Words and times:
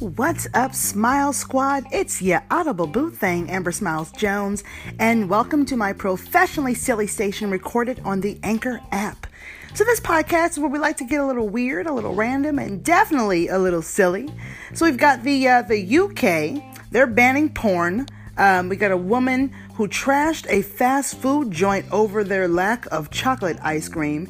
What's 0.00 0.46
up, 0.52 0.74
Smile 0.74 1.32
Squad? 1.32 1.84
It's 1.92 2.20
your 2.20 2.44
audible 2.50 2.86
boo 2.86 3.10
thing, 3.10 3.48
Amber 3.48 3.72
Smiles 3.72 4.12
Jones, 4.12 4.62
and 4.98 5.30
welcome 5.30 5.64
to 5.64 5.76
my 5.76 5.94
professionally 5.94 6.74
silly 6.74 7.06
station 7.06 7.50
recorded 7.50 8.02
on 8.04 8.20
the 8.20 8.38
Anchor 8.42 8.82
app. 8.92 9.26
So, 9.72 9.82
this 9.84 9.98
podcast 9.98 10.50
is 10.50 10.58
where 10.58 10.68
we 10.68 10.78
like 10.78 10.98
to 10.98 11.04
get 11.04 11.20
a 11.20 11.26
little 11.26 11.48
weird, 11.48 11.86
a 11.86 11.92
little 11.94 12.14
random, 12.14 12.58
and 12.58 12.84
definitely 12.84 13.48
a 13.48 13.58
little 13.58 13.80
silly. 13.80 14.28
So, 14.74 14.84
we've 14.84 14.98
got 14.98 15.22
the 15.22 15.48
uh, 15.48 15.62
the 15.62 15.98
UK, 15.98 16.62
they're 16.90 17.06
banning 17.06 17.48
porn. 17.48 18.04
Um, 18.36 18.68
we 18.68 18.76
got 18.76 18.90
a 18.90 18.96
woman 18.98 19.52
who 19.76 19.88
trashed 19.88 20.46
a 20.50 20.60
fast 20.60 21.16
food 21.16 21.50
joint 21.50 21.86
over 21.90 22.24
their 22.24 22.46
lack 22.46 22.84
of 22.92 23.10
chocolate 23.10 23.56
ice 23.62 23.88
cream. 23.88 24.28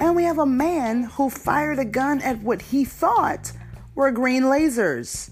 And 0.00 0.14
we 0.14 0.24
have 0.24 0.38
a 0.38 0.46
man 0.46 1.04
who 1.04 1.28
fired 1.28 1.78
a 1.78 1.84
gun 1.84 2.20
at 2.22 2.40
what 2.40 2.62
he 2.62 2.84
thought 2.84 3.52
were 3.94 4.10
green 4.12 4.44
lasers. 4.44 5.30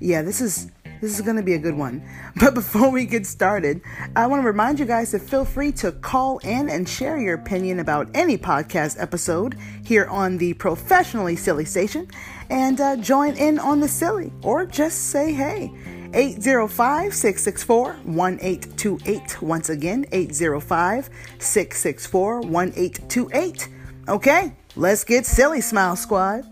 Yeah, 0.00 0.22
this 0.22 0.40
is 0.40 0.70
this 1.00 1.14
is 1.14 1.22
going 1.22 1.36
to 1.36 1.42
be 1.42 1.54
a 1.54 1.58
good 1.58 1.76
one. 1.76 2.02
But 2.40 2.54
before 2.54 2.90
we 2.90 3.04
get 3.04 3.26
started, 3.26 3.82
I 4.16 4.26
want 4.26 4.42
to 4.42 4.46
remind 4.46 4.78
you 4.78 4.86
guys 4.86 5.10
to 5.10 5.18
feel 5.18 5.44
free 5.44 5.72
to 5.72 5.92
call 5.92 6.38
in 6.38 6.70
and 6.70 6.88
share 6.88 7.18
your 7.18 7.34
opinion 7.34 7.80
about 7.80 8.08
any 8.14 8.38
podcast 8.38 8.96
episode 9.00 9.56
here 9.84 10.06
on 10.06 10.38
the 10.38 10.54
Professionally 10.54 11.36
Silly 11.36 11.64
Station 11.64 12.08
and 12.48 12.80
uh, 12.80 12.96
join 12.96 13.36
in 13.36 13.58
on 13.58 13.80
the 13.80 13.88
silly 13.88 14.32
or 14.42 14.64
just 14.64 15.10
say 15.10 15.32
hey. 15.32 15.72
805 16.12 17.14
664 17.14 17.84
1828. 18.04 19.42
Once 19.42 19.68
again, 19.68 20.06
805 20.12 21.10
664 21.38 22.40
1828. 22.40 23.68
Okay, 24.08 24.54
let's 24.76 25.04
get 25.04 25.26
silly, 25.26 25.60
Smile 25.60 25.96
Squad. 25.96 26.44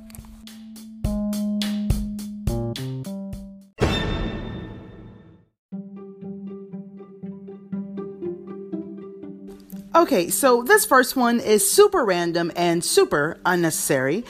Okay, 9.95 10.29
so 10.29 10.63
this 10.63 10.85
first 10.85 11.17
one 11.17 11.41
is 11.41 11.69
super 11.69 12.05
random 12.05 12.53
and 12.55 12.85
super 12.85 13.41
unnecessary. 13.45 14.25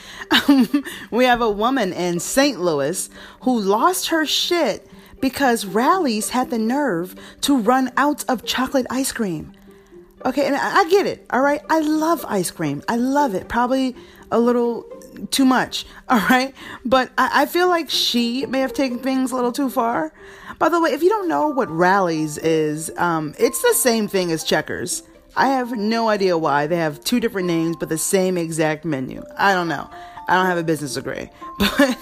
we 1.10 1.26
have 1.26 1.42
a 1.42 1.50
woman 1.50 1.92
in 1.92 2.20
St. 2.20 2.58
Louis 2.58 3.10
who 3.42 3.60
lost 3.60 4.08
her 4.08 4.24
shit 4.24 4.88
because 5.20 5.66
Rally's 5.66 6.30
had 6.30 6.48
the 6.48 6.58
nerve 6.58 7.14
to 7.42 7.58
run 7.58 7.92
out 7.98 8.24
of 8.30 8.46
chocolate 8.46 8.86
ice 8.88 9.12
cream. 9.12 9.52
Okay, 10.24 10.46
and 10.46 10.56
I 10.56 10.88
get 10.88 11.06
it, 11.06 11.24
all 11.30 11.40
right? 11.40 11.60
I 11.70 11.80
love 11.80 12.24
ice 12.28 12.50
cream. 12.50 12.82
I 12.88 12.96
love 12.96 13.34
it. 13.34 13.48
Probably 13.48 13.94
a 14.30 14.38
little 14.38 14.82
too 15.30 15.44
much, 15.44 15.86
all 16.08 16.18
right? 16.18 16.54
But 16.84 17.10
I, 17.16 17.42
I 17.42 17.46
feel 17.46 17.68
like 17.68 17.90
she 17.90 18.46
may 18.46 18.60
have 18.60 18.72
taken 18.72 18.98
things 18.98 19.30
a 19.30 19.36
little 19.36 19.52
too 19.52 19.70
far. 19.70 20.12
By 20.58 20.68
the 20.68 20.80
way, 20.80 20.90
if 20.90 21.02
you 21.02 21.08
don't 21.08 21.28
know 21.28 21.48
what 21.48 21.70
Rally's 21.70 22.36
is, 22.38 22.90
um, 22.96 23.34
it's 23.38 23.62
the 23.62 23.74
same 23.74 24.08
thing 24.08 24.32
as 24.32 24.42
Checkers. 24.42 25.04
I 25.36 25.48
have 25.48 25.72
no 25.76 26.08
idea 26.08 26.36
why 26.36 26.66
they 26.66 26.76
have 26.76 27.04
two 27.04 27.20
different 27.20 27.46
names 27.46 27.76
but 27.76 27.88
the 27.88 27.98
same 27.98 28.36
exact 28.36 28.84
menu. 28.84 29.22
I 29.36 29.54
don't 29.54 29.68
know. 29.68 29.88
I 30.28 30.36
don't 30.36 30.46
have 30.46 30.58
a 30.58 30.62
business 30.62 30.94
degree. 30.94 31.30
But 31.58 31.96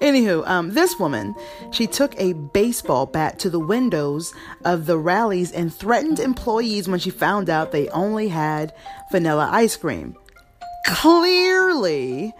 anywho, 0.00 0.46
um, 0.46 0.74
this 0.74 0.98
woman, 0.98 1.34
she 1.72 1.86
took 1.86 2.14
a 2.20 2.34
baseball 2.34 3.06
bat 3.06 3.38
to 3.40 3.50
the 3.50 3.58
windows 3.58 4.32
of 4.64 4.86
the 4.86 4.98
Rally's 4.98 5.50
and 5.50 5.74
threatened 5.74 6.20
employees 6.20 6.88
when 6.88 7.00
she 7.00 7.10
found 7.10 7.50
out 7.50 7.72
they 7.72 7.88
only 7.88 8.28
had 8.28 8.72
vanilla 9.10 9.48
ice 9.50 9.76
cream. 9.76 10.16
Clearly, 10.86 12.32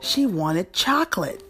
she 0.00 0.26
wanted 0.26 0.72
chocolate. 0.72 1.42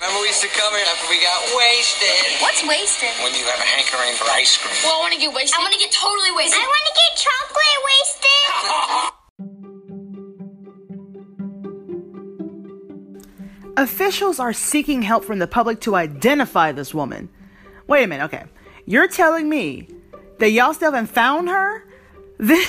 Remember 0.00 0.20
we 0.20 0.28
used 0.28 0.42
to 0.42 0.48
come 0.48 0.74
here 0.74 0.84
after 0.84 1.08
we 1.08 1.16
got 1.22 1.40
wasted? 1.56 2.42
What's 2.42 2.66
wasted? 2.66 3.08
When 3.22 3.32
you 3.32 3.44
have 3.44 3.60
a 3.60 3.64
hankering 3.64 4.14
for 4.16 4.28
ice 4.32 4.56
cream. 4.58 4.74
Well, 4.84 4.96
I 4.96 5.00
want 5.00 5.14
to 5.14 5.20
get 5.20 5.32
wasted. 5.32 5.56
I 5.56 5.62
want 5.62 5.72
to 5.72 5.80
get 5.80 5.92
totally 5.92 6.32
wasted. 6.36 6.60
I 6.60 6.66
want 6.66 6.84
to 6.88 6.94
get 6.96 7.10
chocolate 7.16 7.80
wasted. 7.88 9.10
Officials 13.76 14.38
are 14.38 14.52
seeking 14.52 15.02
help 15.02 15.24
from 15.24 15.40
the 15.40 15.48
public 15.48 15.80
to 15.80 15.96
identify 15.96 16.70
this 16.70 16.94
woman. 16.94 17.28
Wait 17.88 18.04
a 18.04 18.06
minute, 18.06 18.24
okay. 18.24 18.44
You're 18.86 19.08
telling 19.08 19.48
me 19.48 19.88
that 20.38 20.50
y'all 20.50 20.74
still 20.74 20.92
haven't 20.92 21.08
found 21.08 21.48
her? 21.48 21.84
This, 22.36 22.68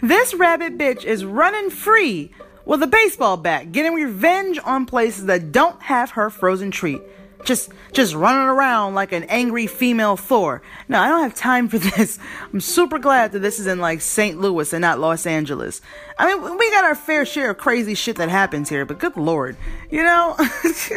this 0.00 0.32
rabbit 0.32 0.78
bitch 0.78 1.04
is 1.04 1.22
running 1.22 1.68
free 1.68 2.32
with 2.64 2.82
a 2.82 2.86
baseball 2.86 3.36
bat, 3.36 3.70
getting 3.70 3.92
revenge 3.92 4.58
on 4.64 4.86
places 4.86 5.26
that 5.26 5.52
don't 5.52 5.80
have 5.82 6.12
her 6.12 6.30
frozen 6.30 6.70
treat. 6.70 7.02
Just, 7.44 7.70
just 7.92 8.14
running 8.14 8.48
around 8.48 8.94
like 8.94 9.12
an 9.12 9.24
angry 9.24 9.66
female 9.66 10.16
Thor. 10.16 10.62
No, 10.88 11.00
I 11.00 11.08
don't 11.08 11.22
have 11.22 11.34
time 11.34 11.68
for 11.68 11.78
this. 11.96 12.18
I'm 12.52 12.60
super 12.60 12.98
glad 12.98 13.32
that 13.32 13.40
this 13.40 13.58
is 13.58 13.66
in 13.66 13.78
like 13.78 14.00
St. 14.00 14.40
Louis 14.40 14.72
and 14.72 14.82
not 14.82 14.98
Los 14.98 15.26
Angeles. 15.26 15.80
I 16.18 16.26
mean, 16.26 16.58
we 16.58 16.70
got 16.70 16.84
our 16.84 16.94
fair 16.94 17.24
share 17.24 17.50
of 17.50 17.58
crazy 17.58 17.94
shit 17.94 18.16
that 18.16 18.28
happens 18.28 18.68
here, 18.68 18.84
but 18.84 18.98
good 18.98 19.16
lord, 19.16 19.56
you 19.90 20.02
know? 20.02 20.36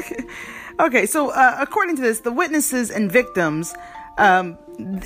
okay, 0.80 1.06
so 1.06 1.30
uh, 1.32 1.58
according 1.60 1.96
to 1.96 2.02
this, 2.02 2.20
the 2.20 2.32
witnesses 2.32 2.92
and 2.92 3.12
victims 3.12 3.74
um, 4.18 4.58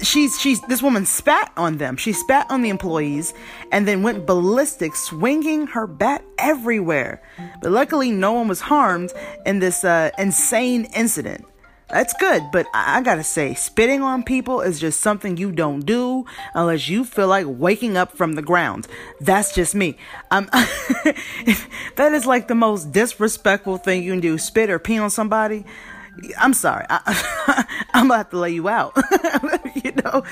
she's 0.01 0.39
she's 0.39 0.61
this 0.61 0.81
woman 0.81 1.05
spat 1.05 1.51
on 1.57 1.77
them. 1.77 1.97
She 1.97 2.13
spat 2.13 2.47
on 2.49 2.61
the 2.61 2.69
employees 2.69 3.33
and 3.71 3.87
then 3.87 4.03
went 4.03 4.25
ballistic, 4.25 4.95
swinging 4.95 5.67
her 5.67 5.87
bat 5.87 6.23
everywhere. 6.37 7.21
But 7.61 7.71
luckily, 7.71 8.11
no 8.11 8.33
one 8.33 8.47
was 8.47 8.61
harmed 8.61 9.11
in 9.45 9.59
this 9.59 9.83
uh, 9.83 10.11
insane 10.17 10.85
incident. 10.95 11.45
That's 11.89 12.13
good, 12.13 12.43
but 12.51 12.67
I, 12.71 12.99
I 12.99 13.01
gotta 13.01 13.23
say, 13.23 13.55
spitting 13.55 14.03
on 14.03 14.21
people 14.21 14.61
is 14.61 14.79
just 14.79 15.01
something 15.01 15.37
you 15.37 15.51
don't 15.51 15.81
do 15.81 16.25
unless 16.53 16.87
you 16.87 17.03
feel 17.03 17.27
like 17.27 17.47
waking 17.47 17.97
up 17.97 18.15
from 18.15 18.33
the 18.33 18.43
ground. 18.43 18.87
That's 19.19 19.55
just 19.55 19.73
me. 19.73 19.97
Um, 20.29 20.45
that 21.95 22.11
is 22.13 22.27
like 22.27 22.47
the 22.47 22.53
most 22.53 22.91
disrespectful 22.91 23.79
thing 23.79 24.03
you 24.03 24.11
can 24.11 24.19
do. 24.19 24.37
Spit 24.37 24.69
or 24.69 24.77
pee 24.77 24.99
on 24.99 25.09
somebody. 25.09 25.65
I'm 26.37 26.53
sorry. 26.53 26.85
I, 26.89 27.65
am 27.93 28.07
about 28.07 28.13
to 28.13 28.17
have 28.17 28.29
to 28.31 28.37
lay 28.37 28.51
you 28.51 28.69
out. 28.69 28.93
you 29.83 29.91
know, 30.03 30.23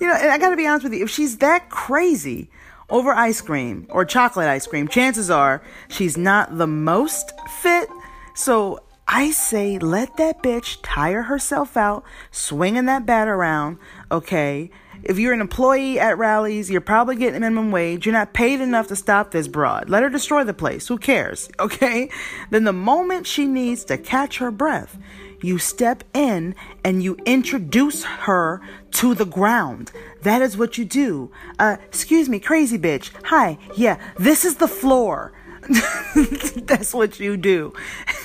you 0.00 0.06
know. 0.06 0.14
And 0.14 0.30
I 0.30 0.38
got 0.38 0.50
to 0.50 0.56
be 0.56 0.66
honest 0.66 0.84
with 0.84 0.94
you. 0.94 1.04
If 1.04 1.10
she's 1.10 1.38
that 1.38 1.70
crazy 1.70 2.50
over 2.90 3.12
ice 3.12 3.40
cream 3.40 3.86
or 3.90 4.04
chocolate 4.04 4.48
ice 4.48 4.66
cream, 4.66 4.88
chances 4.88 5.30
are 5.30 5.62
she's 5.88 6.16
not 6.16 6.58
the 6.58 6.66
most 6.66 7.32
fit. 7.60 7.88
So 8.34 8.80
I 9.06 9.30
say, 9.30 9.78
let 9.78 10.16
that 10.16 10.42
bitch 10.42 10.78
tire 10.82 11.22
herself 11.22 11.76
out, 11.76 12.04
swinging 12.30 12.86
that 12.86 13.06
bat 13.06 13.28
around. 13.28 13.78
Okay. 14.10 14.70
If 15.02 15.18
you're 15.18 15.34
an 15.34 15.42
employee 15.42 16.00
at 16.00 16.16
Rally's, 16.16 16.70
you're 16.70 16.80
probably 16.80 17.16
getting 17.16 17.40
minimum 17.40 17.70
wage. 17.70 18.06
You're 18.06 18.14
not 18.14 18.32
paid 18.32 18.62
enough 18.62 18.88
to 18.88 18.96
stop 18.96 19.30
this 19.30 19.48
broad. 19.48 19.90
Let 19.90 20.02
her 20.02 20.08
destroy 20.08 20.44
the 20.44 20.54
place. 20.54 20.88
Who 20.88 20.98
cares? 20.98 21.50
Okay. 21.60 22.10
Then 22.50 22.64
the 22.64 22.72
moment 22.72 23.26
she 23.26 23.46
needs 23.46 23.84
to 23.86 23.96
catch 23.96 24.38
her 24.38 24.50
breath, 24.50 24.98
you 25.44 25.58
step 25.58 26.04
in 26.14 26.54
and 26.82 27.02
you 27.02 27.16
introduce 27.26 28.04
her 28.04 28.60
to 28.92 29.14
the 29.14 29.26
ground. 29.26 29.92
That 30.22 30.42
is 30.42 30.56
what 30.56 30.78
you 30.78 30.84
do. 30.84 31.30
Uh, 31.58 31.76
excuse 31.86 32.28
me, 32.28 32.40
crazy 32.40 32.78
bitch. 32.78 33.10
Hi, 33.24 33.58
yeah, 33.76 34.00
this 34.16 34.44
is 34.44 34.56
the 34.56 34.68
floor. 34.68 35.32
That's 36.56 36.92
what 36.92 37.18
you 37.20 37.36
do. 37.36 37.72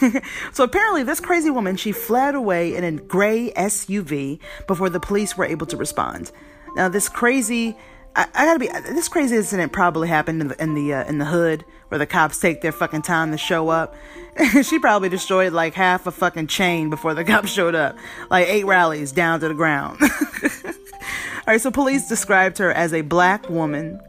so 0.52 0.64
apparently, 0.64 1.04
this 1.04 1.20
crazy 1.20 1.50
woman 1.50 1.78
she 1.78 1.92
fled 1.92 2.36
away 2.36 2.76
in 2.76 2.84
a 2.84 2.92
gray 2.92 3.52
SUV 3.52 4.40
before 4.68 4.90
the 4.90 5.00
police 5.00 5.38
were 5.38 5.46
able 5.46 5.66
to 5.68 5.78
respond. 5.78 6.32
Now, 6.76 6.90
this 6.90 7.10
crazy 7.10 7.78
I, 8.16 8.26
I, 8.34 8.46
gotta 8.46 8.60
be. 8.60 8.68
This 8.68 9.08
crazy 9.08 9.36
incident 9.36 9.72
probably 9.72 10.08
happened 10.08 10.42
in 10.42 10.48
the 10.50 10.62
in 10.62 10.74
the, 10.74 10.94
uh, 10.94 11.06
in 11.06 11.20
the 11.20 11.26
hood 11.26 11.64
where 11.90 12.00
the 12.00 12.06
cops 12.06 12.40
take 12.40 12.62
their 12.62 12.72
fucking 12.72 13.02
time 13.02 13.32
to 13.32 13.38
show 13.38 13.70
up. 13.70 13.96
she 14.64 14.80
probably 14.80 15.10
destroyed 15.10 15.54
like 15.54 15.74
half 15.74 16.08
a 16.08 16.12
fucking 16.12 16.48
chain 16.48 16.90
before 16.90 17.14
the 17.14 17.24
cops 17.26 17.52
showed 17.52 17.76
up, 17.76 17.98
like 18.30 18.48
eight 18.48 18.66
Rally's 18.66 19.12
down 19.12 19.40
to 19.42 19.48
the 19.48 19.54
ground. 19.54 20.00
All 20.02 21.54
right, 21.54 21.62
so 21.62 21.72
police 21.72 22.08
described 22.08 22.58
her 22.60 22.72
as 22.72 22.94
a 22.94 23.02
black 23.02 23.50
woman. 23.50 24.00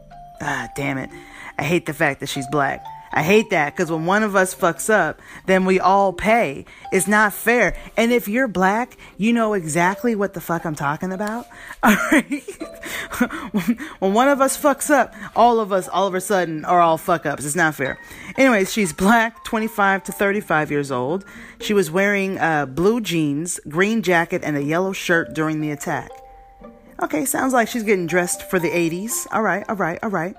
Ah, 0.41 0.69
damn 0.75 0.97
it! 0.97 1.09
I 1.57 1.63
hate 1.63 1.85
the 1.85 1.93
fact 1.93 2.19
that 2.19 2.27
she's 2.27 2.47
black. 2.51 2.83
I 3.13 3.23
hate 3.23 3.49
that 3.49 3.75
because 3.75 3.91
when 3.91 4.05
one 4.05 4.23
of 4.23 4.35
us 4.35 4.55
fucks 4.55 4.89
up, 4.89 5.21
then 5.45 5.65
we 5.65 5.79
all 5.79 6.13
pay. 6.13 6.65
It's 6.91 7.07
not 7.07 7.33
fair. 7.33 7.75
And 7.97 8.11
if 8.11 8.27
you're 8.27 8.47
black, 8.47 8.97
you 9.17 9.33
know 9.33 9.53
exactly 9.53 10.15
what 10.15 10.33
the 10.33 10.41
fuck 10.41 10.65
I'm 10.65 10.75
talking 10.75 11.11
about. 11.11 11.47
All 11.83 11.95
right. 12.11 12.43
when 13.99 14.13
one 14.13 14.27
of 14.27 14.39
us 14.39 14.61
fucks 14.61 14.89
up, 14.89 15.13
all 15.35 15.59
of 15.59 15.71
us 15.71 15.87
all 15.87 16.07
of 16.07 16.13
a 16.13 16.21
sudden 16.21 16.63
are 16.65 16.79
all 16.79 16.97
fuck 16.97 17.25
ups. 17.25 17.45
It's 17.45 17.55
not 17.55 17.75
fair. 17.75 17.97
Anyways, 18.37 18.71
she's 18.71 18.93
black, 18.93 19.43
25 19.43 20.03
to 20.03 20.11
35 20.11 20.71
years 20.71 20.91
old. 20.91 21.25
She 21.59 21.73
was 21.73 21.89
wearing 21.89 22.37
uh, 22.37 22.67
blue 22.67 23.01
jeans, 23.01 23.59
green 23.67 24.03
jacket, 24.03 24.41
and 24.43 24.55
a 24.55 24.63
yellow 24.63 24.93
shirt 24.93 25.33
during 25.33 25.61
the 25.61 25.71
attack. 25.71 26.11
Okay, 27.01 27.25
sounds 27.25 27.51
like 27.51 27.67
she's 27.67 27.81
getting 27.81 28.05
dressed 28.05 28.47
for 28.49 28.59
the 28.59 28.69
80s. 28.69 29.25
All 29.31 29.41
right, 29.41 29.65
all 29.67 29.75
right, 29.75 29.97
all 30.03 30.11
right. 30.11 30.35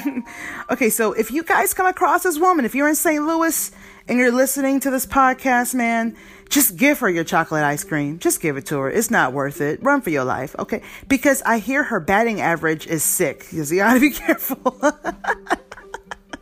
okay, 0.70 0.88
so 0.88 1.12
if 1.12 1.30
you 1.30 1.42
guys 1.42 1.74
come 1.74 1.86
across 1.86 2.22
this 2.22 2.38
woman, 2.38 2.64
if 2.64 2.74
you're 2.74 2.88
in 2.88 2.94
St. 2.94 3.22
Louis 3.22 3.70
and 4.08 4.18
you're 4.18 4.32
listening 4.32 4.80
to 4.80 4.90
this 4.90 5.04
podcast, 5.04 5.74
man, 5.74 6.16
just 6.48 6.76
give 6.76 7.00
her 7.00 7.10
your 7.10 7.24
chocolate 7.24 7.62
ice 7.62 7.84
cream. 7.84 8.18
Just 8.18 8.40
give 8.40 8.56
it 8.56 8.66
to 8.66 8.78
her. 8.78 8.90
It's 8.90 9.10
not 9.10 9.34
worth 9.34 9.60
it. 9.60 9.82
Run 9.82 10.00
for 10.00 10.08
your 10.08 10.24
life, 10.24 10.56
okay? 10.58 10.82
Because 11.08 11.42
I 11.42 11.58
hear 11.58 11.82
her 11.82 12.00
batting 12.00 12.40
average 12.40 12.86
is 12.86 13.04
sick. 13.04 13.46
You 13.52 13.62
gotta 13.76 14.00
be 14.00 14.10
careful. 14.12 14.76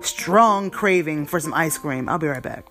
strong 0.00 0.70
craving 0.70 1.26
for 1.26 1.38
some 1.40 1.54
ice 1.54 1.78
cream. 1.78 2.08
I'll 2.08 2.18
be 2.18 2.26
right 2.26 2.42
back. 2.42 2.64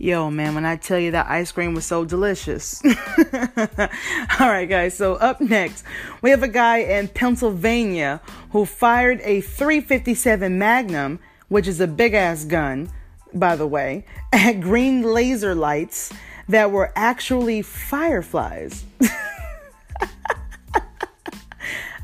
Yo, 0.00 0.30
man, 0.30 0.54
when 0.54 0.64
I 0.64 0.76
tell 0.76 0.98
you 1.00 1.10
that 1.10 1.28
ice 1.28 1.50
cream 1.50 1.74
was 1.74 1.84
so 1.84 2.04
delicious. 2.04 2.80
All 2.84 4.48
right, 4.48 4.68
guys, 4.68 4.96
so 4.96 5.14
up 5.14 5.40
next, 5.40 5.84
we 6.22 6.30
have 6.30 6.44
a 6.44 6.48
guy 6.48 6.78
in 6.78 7.08
Pennsylvania 7.08 8.20
who 8.52 8.64
fired 8.64 9.20
a 9.24 9.40
357 9.40 10.56
Magnum, 10.56 11.18
which 11.48 11.66
is 11.66 11.80
a 11.80 11.88
big 11.88 12.14
ass 12.14 12.44
gun, 12.44 12.90
by 13.34 13.56
the 13.56 13.66
way, 13.66 14.04
at 14.32 14.60
green 14.60 15.02
laser 15.02 15.56
lights 15.56 16.12
that 16.48 16.70
were 16.70 16.92
actually 16.94 17.60
fireflies. 17.62 18.84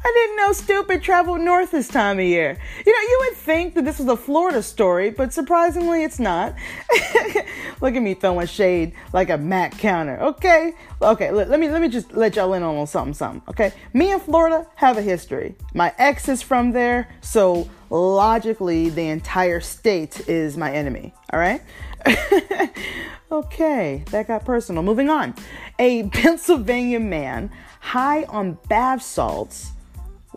I 0.07 0.13
didn't 0.13 0.37
know 0.37 0.53
stupid 0.53 1.03
traveled 1.03 1.41
north 1.41 1.71
this 1.71 1.89
time 1.89 2.19
of 2.19 2.27
year. 2.27 2.59
You 2.85 2.93
know, 2.93 3.09
you 3.09 3.19
would 3.23 3.39
think 3.39 3.75
that 3.75 3.87
this 3.87 3.99
was 3.99 4.09
a 4.09 4.17
Florida 4.17 4.63
story, 4.63 5.09
but 5.09 5.33
surprisingly, 5.33 6.05
it's 6.05 6.19
not. 6.19 6.55
Look 7.81 7.95
at 7.95 8.03
me 8.03 8.13
throwing 8.13 8.47
shade 8.47 8.93
like 9.15 9.31
a 9.31 9.39
Mac 9.39 9.79
counter. 9.79 10.21
Okay, 10.21 10.75
okay. 11.01 11.31
Let, 11.31 11.49
let 11.49 11.59
me 11.59 11.71
let 11.71 11.81
me 11.81 11.89
just 11.89 12.13
let 12.13 12.37
y'all 12.37 12.53
in 12.53 12.63
on 12.63 12.87
something, 12.87 13.15
something. 13.15 13.43
Okay, 13.49 13.73
me 13.95 14.13
and 14.13 14.21
Florida 14.21 14.67
have 14.75 14.99
a 14.99 15.03
history. 15.03 15.57
My 15.73 15.95
ex 15.97 16.29
is 16.29 16.43
from 16.43 16.73
there, 16.73 17.09
so 17.23 17.67
logically, 17.89 18.91
the 18.91 19.09
entire 19.09 19.61
state 19.61 20.29
is 20.29 20.59
my 20.59 20.71
enemy. 20.71 21.15
All 21.33 21.39
right. 21.39 21.63
okay, 23.33 24.05
that 24.11 24.29
got 24.29 24.45
personal. 24.45 24.83
Moving 24.83 25.09
on. 25.09 25.35
A 25.79 26.03
Pennsylvania 26.11 27.01
man 27.01 27.51
high 27.81 28.25
on 28.25 28.59
bath 28.69 29.03
salts 29.03 29.73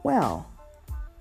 well, 0.07 0.49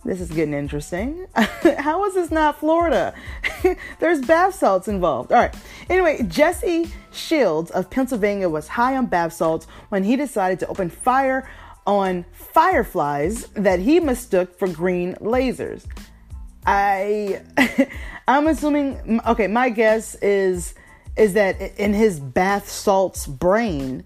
this 0.05 0.21
is 0.21 0.31
getting 0.31 0.55
interesting. 0.55 1.27
How 1.35 2.05
is 2.05 2.15
this 2.15 2.31
not 2.31 2.61
Florida? 2.61 3.13
There's 3.99 4.25
bath 4.25 4.55
salts 4.55 4.87
involved. 4.87 5.33
All 5.33 5.41
right. 5.41 5.53
Anyway, 5.91 6.23
Jesse 6.29 6.93
Shields 7.11 7.73
of 7.73 7.91
Pennsylvania 7.91 8.49
was 8.49 8.69
high 8.69 8.97
on 8.97 9.07
bath 9.07 9.33
salts 9.33 9.67
when 9.89 10.05
he 10.05 10.15
decided 10.15 10.61
to 10.61 10.69
open 10.69 10.89
fire 10.89 11.51
on 11.85 12.25
fireflies 12.31 13.49
that 13.55 13.81
he 13.81 13.99
mistook 13.99 14.57
for 14.57 14.69
green 14.69 15.17
lasers. 15.17 15.85
I 16.65 17.43
I'm 18.29 18.47
assuming 18.47 19.21
okay, 19.27 19.49
my 19.49 19.69
guess 19.69 20.15
is 20.23 20.75
is 21.17 21.33
that 21.33 21.61
in 21.77 21.93
his 21.93 22.21
bath 22.21 22.69
salts 22.69 23.27
brain, 23.27 24.05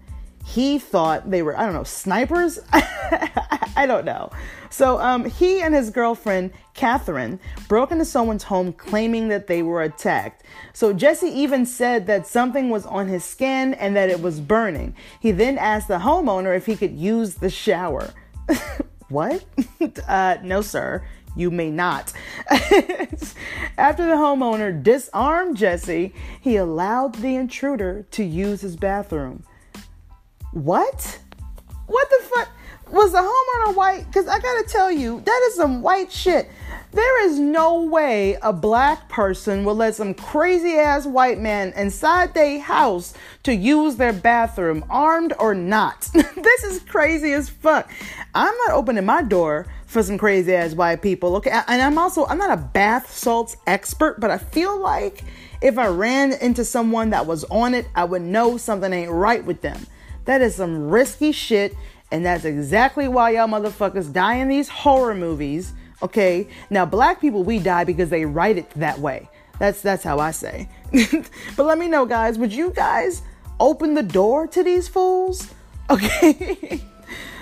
he 0.53 0.79
thought 0.79 1.31
they 1.31 1.41
were, 1.41 1.57
I 1.57 1.63
don't 1.63 1.73
know, 1.73 1.85
snipers? 1.85 2.59
I 2.73 3.85
don't 3.87 4.03
know. 4.03 4.29
So 4.69 4.99
um, 4.99 5.23
he 5.23 5.61
and 5.61 5.73
his 5.73 5.89
girlfriend, 5.89 6.51
Catherine, 6.73 7.39
broke 7.69 7.91
into 7.91 8.03
someone's 8.03 8.43
home 8.43 8.73
claiming 8.73 9.29
that 9.29 9.47
they 9.47 9.63
were 9.63 9.81
attacked. 9.81 10.43
So 10.73 10.91
Jesse 10.91 11.29
even 11.29 11.65
said 11.65 12.05
that 12.07 12.27
something 12.27 12.69
was 12.69 12.85
on 12.85 13.07
his 13.07 13.23
skin 13.23 13.75
and 13.75 13.95
that 13.95 14.09
it 14.09 14.21
was 14.21 14.41
burning. 14.41 14.93
He 15.21 15.31
then 15.31 15.57
asked 15.57 15.87
the 15.87 15.99
homeowner 15.99 16.55
if 16.55 16.65
he 16.65 16.75
could 16.75 16.97
use 16.97 17.35
the 17.35 17.49
shower. 17.49 18.13
what? 19.07 19.45
uh, 20.05 20.37
no, 20.43 20.61
sir. 20.61 21.07
You 21.33 21.49
may 21.49 21.71
not. 21.71 22.11
After 22.49 24.05
the 24.05 24.15
homeowner 24.15 24.83
disarmed 24.83 25.55
Jesse, 25.55 26.13
he 26.41 26.57
allowed 26.57 27.15
the 27.15 27.37
intruder 27.37 28.05
to 28.11 28.23
use 28.25 28.59
his 28.59 28.75
bathroom. 28.75 29.45
What? 30.51 31.19
What 31.87 32.09
the 32.09 32.23
fuck? 32.23 32.49
Was 32.91 33.13
the 33.13 33.19
homeowner 33.19 33.75
white? 33.75 34.05
Because 34.07 34.27
I 34.27 34.37
gotta 34.39 34.67
tell 34.67 34.91
you, 34.91 35.21
that 35.21 35.41
is 35.47 35.55
some 35.55 35.81
white 35.81 36.11
shit. 36.11 36.49
There 36.91 37.25
is 37.25 37.39
no 37.39 37.83
way 37.83 38.37
a 38.41 38.51
black 38.51 39.07
person 39.07 39.63
will 39.63 39.75
let 39.75 39.95
some 39.95 40.13
crazy 40.13 40.73
ass 40.73 41.05
white 41.05 41.39
man 41.39 41.71
inside 41.77 42.33
their 42.33 42.59
house 42.59 43.13
to 43.43 43.55
use 43.55 43.95
their 43.95 44.11
bathroom, 44.11 44.83
armed 44.89 45.31
or 45.39 45.55
not. 45.55 46.01
this 46.13 46.63
is 46.65 46.81
crazy 46.81 47.31
as 47.31 47.47
fuck. 47.47 47.89
I'm 48.35 48.53
not 48.67 48.75
opening 48.75 49.05
my 49.05 49.21
door 49.21 49.67
for 49.85 50.03
some 50.03 50.17
crazy 50.17 50.53
ass 50.53 50.73
white 50.73 51.01
people. 51.01 51.37
Okay, 51.37 51.49
and 51.49 51.81
I'm 51.81 51.97
also 51.97 52.25
I'm 52.25 52.37
not 52.37 52.51
a 52.51 52.61
bath 52.61 53.09
salts 53.09 53.55
expert, 53.67 54.19
but 54.19 54.31
I 54.31 54.37
feel 54.37 54.77
like 54.77 55.23
if 55.61 55.77
I 55.77 55.87
ran 55.87 56.33
into 56.33 56.65
someone 56.65 57.11
that 57.11 57.25
was 57.25 57.45
on 57.45 57.73
it, 57.73 57.87
I 57.95 58.03
would 58.03 58.21
know 58.21 58.57
something 58.57 58.91
ain't 58.91 59.11
right 59.11 59.45
with 59.45 59.61
them. 59.61 59.87
That 60.25 60.41
is 60.41 60.55
some 60.55 60.89
risky 60.89 61.31
shit, 61.31 61.75
and 62.11 62.25
that's 62.25 62.45
exactly 62.45 63.07
why 63.07 63.31
y'all 63.31 63.47
motherfuckers 63.47 64.11
die 64.11 64.35
in 64.35 64.47
these 64.47 64.69
horror 64.69 65.15
movies. 65.15 65.73
Okay, 66.03 66.47
now 66.69 66.85
black 66.85 67.21
people 67.21 67.43
we 67.43 67.59
die 67.59 67.83
because 67.83 68.09
they 68.09 68.25
write 68.25 68.57
it 68.57 68.69
that 68.71 68.99
way. 68.99 69.29
That's 69.59 69.81
that's 69.81 70.03
how 70.03 70.19
I 70.19 70.31
say. 70.31 70.69
but 71.55 71.65
let 71.65 71.77
me 71.77 71.87
know, 71.87 72.05
guys. 72.05 72.37
Would 72.37 72.53
you 72.53 72.71
guys 72.71 73.21
open 73.59 73.93
the 73.93 74.03
door 74.03 74.47
to 74.47 74.63
these 74.63 74.87
fools? 74.87 75.47
Okay. 75.89 76.81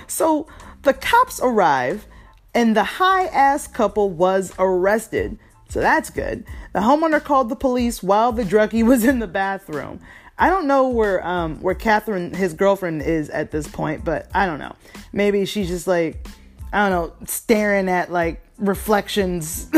so 0.08 0.48
the 0.82 0.92
cops 0.92 1.38
arrive, 1.40 2.04
and 2.52 2.76
the 2.76 2.82
high 2.82 3.26
ass 3.26 3.68
couple 3.68 4.10
was 4.10 4.52
arrested. 4.58 5.38
So 5.68 5.80
that's 5.80 6.10
good. 6.10 6.44
The 6.72 6.80
homeowner 6.80 7.22
called 7.22 7.48
the 7.48 7.54
police 7.54 8.02
while 8.02 8.32
the 8.32 8.42
druggie 8.42 8.84
was 8.84 9.04
in 9.04 9.20
the 9.20 9.28
bathroom. 9.28 10.00
I 10.40 10.48
don't 10.48 10.66
know 10.66 10.88
where 10.88 11.24
um 11.24 11.60
where 11.60 11.74
Catherine, 11.74 12.32
his 12.34 12.54
girlfriend, 12.54 13.02
is 13.02 13.28
at 13.28 13.50
this 13.50 13.68
point, 13.68 14.04
but 14.04 14.28
I 14.34 14.46
don't 14.46 14.58
know. 14.58 14.74
Maybe 15.12 15.44
she's 15.44 15.68
just 15.68 15.86
like 15.86 16.26
I 16.72 16.88
don't 16.88 16.90
know, 16.90 17.26
staring 17.26 17.88
at 17.88 18.10
like 18.10 18.42
reflections 18.58 19.70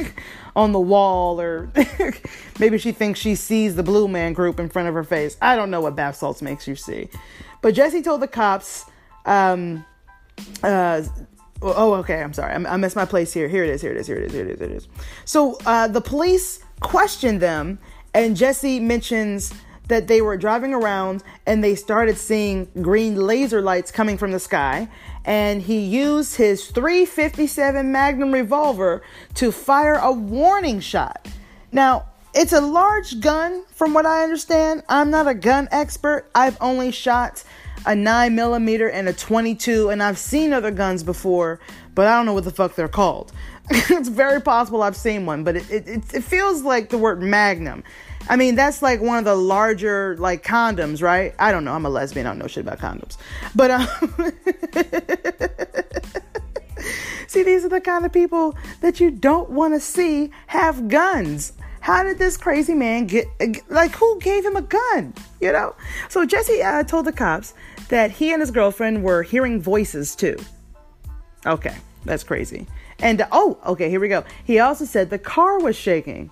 on 0.56 0.72
the 0.72 0.80
wall, 0.80 1.40
or 1.40 1.70
maybe 2.58 2.78
she 2.78 2.90
thinks 2.90 3.20
she 3.20 3.36
sees 3.36 3.76
the 3.76 3.82
Blue 3.84 4.08
Man 4.08 4.32
Group 4.32 4.58
in 4.58 4.68
front 4.68 4.88
of 4.88 4.94
her 4.94 5.04
face. 5.04 5.36
I 5.40 5.54
don't 5.54 5.70
know 5.70 5.80
what 5.80 5.94
bath 5.94 6.16
salts 6.16 6.42
makes 6.42 6.66
you 6.66 6.74
see. 6.74 7.08
But 7.60 7.74
Jesse 7.74 8.02
told 8.02 8.22
the 8.22 8.28
cops, 8.28 8.86
um, 9.24 9.84
uh, 10.62 11.02
oh, 11.62 11.94
okay, 11.94 12.22
I'm 12.22 12.32
sorry, 12.32 12.54
I, 12.54 12.74
I 12.74 12.76
missed 12.76 12.96
my 12.96 13.04
place 13.04 13.32
here. 13.32 13.48
Here 13.48 13.62
it 13.62 13.70
is, 13.70 13.82
here 13.82 13.92
it 13.92 13.98
is, 13.98 14.06
here 14.06 14.16
it 14.16 14.24
is, 14.24 14.32
here 14.32 14.44
it 14.44 14.50
is, 14.50 14.58
here 14.58 14.68
it 14.68 14.76
is. 14.76 14.88
So 15.24 15.58
uh, 15.66 15.86
the 15.86 16.00
police 16.00 16.60
questioned 16.80 17.40
them, 17.40 17.78
and 18.14 18.36
Jesse 18.36 18.80
mentions 18.80 19.52
that 19.88 20.06
they 20.06 20.20
were 20.20 20.36
driving 20.36 20.72
around 20.72 21.22
and 21.46 21.64
they 21.64 21.74
started 21.74 22.16
seeing 22.16 22.68
green 22.80 23.16
laser 23.16 23.60
lights 23.60 23.90
coming 23.90 24.16
from 24.16 24.30
the 24.30 24.38
sky. 24.38 24.88
And 25.24 25.62
he 25.62 25.80
used 25.80 26.36
his 26.36 26.70
357 26.70 27.90
Magnum 27.90 28.32
revolver 28.32 29.02
to 29.34 29.50
fire 29.50 29.94
a 29.94 30.12
warning 30.12 30.80
shot. 30.80 31.26
Now, 31.72 32.06
it's 32.34 32.52
a 32.52 32.60
large 32.60 33.20
gun, 33.20 33.64
from 33.72 33.94
what 33.94 34.06
I 34.06 34.22
understand. 34.22 34.82
I'm 34.88 35.10
not 35.10 35.26
a 35.26 35.34
gun 35.34 35.68
expert. 35.70 36.30
I've 36.34 36.56
only 36.60 36.92
shot 36.92 37.42
a 37.86 37.94
9 37.94 38.34
millimeter 38.34 38.88
and 38.88 39.08
a 39.08 39.12
22, 39.12 39.88
and 39.90 40.02
I've 40.02 40.18
seen 40.18 40.52
other 40.52 40.70
guns 40.70 41.02
before, 41.02 41.58
but 41.94 42.06
I 42.06 42.16
don't 42.16 42.26
know 42.26 42.34
what 42.34 42.44
the 42.44 42.50
fuck 42.50 42.74
they're 42.74 42.88
called. 42.88 43.32
it's 43.70 44.08
very 44.08 44.40
possible 44.40 44.82
I've 44.82 44.96
seen 44.96 45.26
one, 45.26 45.44
but 45.44 45.56
it, 45.56 45.70
it, 45.70 46.14
it 46.14 46.24
feels 46.24 46.62
like 46.62 46.90
the 46.90 46.98
word 46.98 47.22
magnum. 47.22 47.82
I 48.28 48.36
mean, 48.36 48.54
that's 48.54 48.82
like 48.82 49.00
one 49.00 49.18
of 49.18 49.24
the 49.24 49.34
larger 49.34 50.16
like 50.18 50.44
condoms, 50.44 51.02
right? 51.02 51.34
I 51.38 51.50
don't 51.50 51.64
know. 51.64 51.72
I'm 51.72 51.86
a 51.86 51.90
lesbian. 51.90 52.26
I 52.26 52.30
don't 52.30 52.38
know 52.38 52.46
shit 52.46 52.66
about 52.66 52.78
condoms. 52.78 53.16
But 53.54 53.70
um 53.70 53.88
See, 57.28 57.42
these 57.42 57.64
are 57.64 57.68
the 57.68 57.80
kind 57.80 58.06
of 58.06 58.12
people 58.12 58.56
that 58.80 59.00
you 59.00 59.10
don't 59.10 59.50
want 59.50 59.74
to 59.74 59.80
see 59.80 60.30
have 60.46 60.88
guns. 60.88 61.52
How 61.80 62.02
did 62.02 62.18
this 62.18 62.38
crazy 62.38 62.74
man 62.74 63.06
get, 63.06 63.26
like, 63.68 63.94
who 63.94 64.18
gave 64.20 64.44
him 64.44 64.56
a 64.56 64.62
gun? 64.62 65.12
You 65.40 65.52
know? 65.52 65.76
So 66.08 66.24
Jesse 66.24 66.62
uh, 66.62 66.82
told 66.84 67.04
the 67.04 67.12
cops 67.12 67.52
that 67.88 68.10
he 68.10 68.32
and 68.32 68.40
his 68.40 68.50
girlfriend 68.50 69.04
were 69.04 69.22
hearing 69.22 69.60
voices 69.60 70.16
too. 70.16 70.36
Okay, 71.44 71.76
that's 72.04 72.24
crazy. 72.24 72.66
And 72.98 73.24
oh, 73.30 73.58
okay, 73.64 73.90
here 73.90 74.00
we 74.00 74.08
go. 74.08 74.24
He 74.44 74.58
also 74.58 74.84
said 74.84 75.10
the 75.10 75.18
car 75.18 75.60
was 75.60 75.76
shaking. 75.76 76.30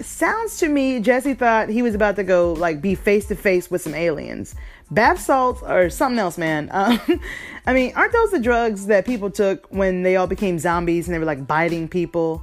Sounds 0.00 0.58
to 0.58 0.68
me, 0.68 1.00
Jesse 1.00 1.34
thought 1.34 1.68
he 1.68 1.82
was 1.82 1.94
about 1.94 2.16
to 2.16 2.24
go 2.24 2.54
like 2.54 2.80
be 2.80 2.94
face 2.94 3.26
to 3.28 3.34
face 3.34 3.70
with 3.70 3.82
some 3.82 3.94
aliens. 3.94 4.54
Bath 4.90 5.20
salts 5.20 5.62
or 5.62 5.90
something 5.90 6.18
else, 6.18 6.38
man. 6.38 6.70
Um, 6.82 7.20
I 7.64 7.74
mean, 7.74 7.92
aren't 7.94 8.12
those 8.12 8.32
the 8.32 8.40
drugs 8.40 8.86
that 8.86 9.06
people 9.06 9.30
took 9.30 9.66
when 9.70 10.02
they 10.02 10.16
all 10.16 10.26
became 10.26 10.58
zombies 10.58 11.06
and 11.06 11.14
they 11.14 11.18
were 11.18 11.24
like 11.24 11.46
biting 11.46 11.88
people? 11.88 12.42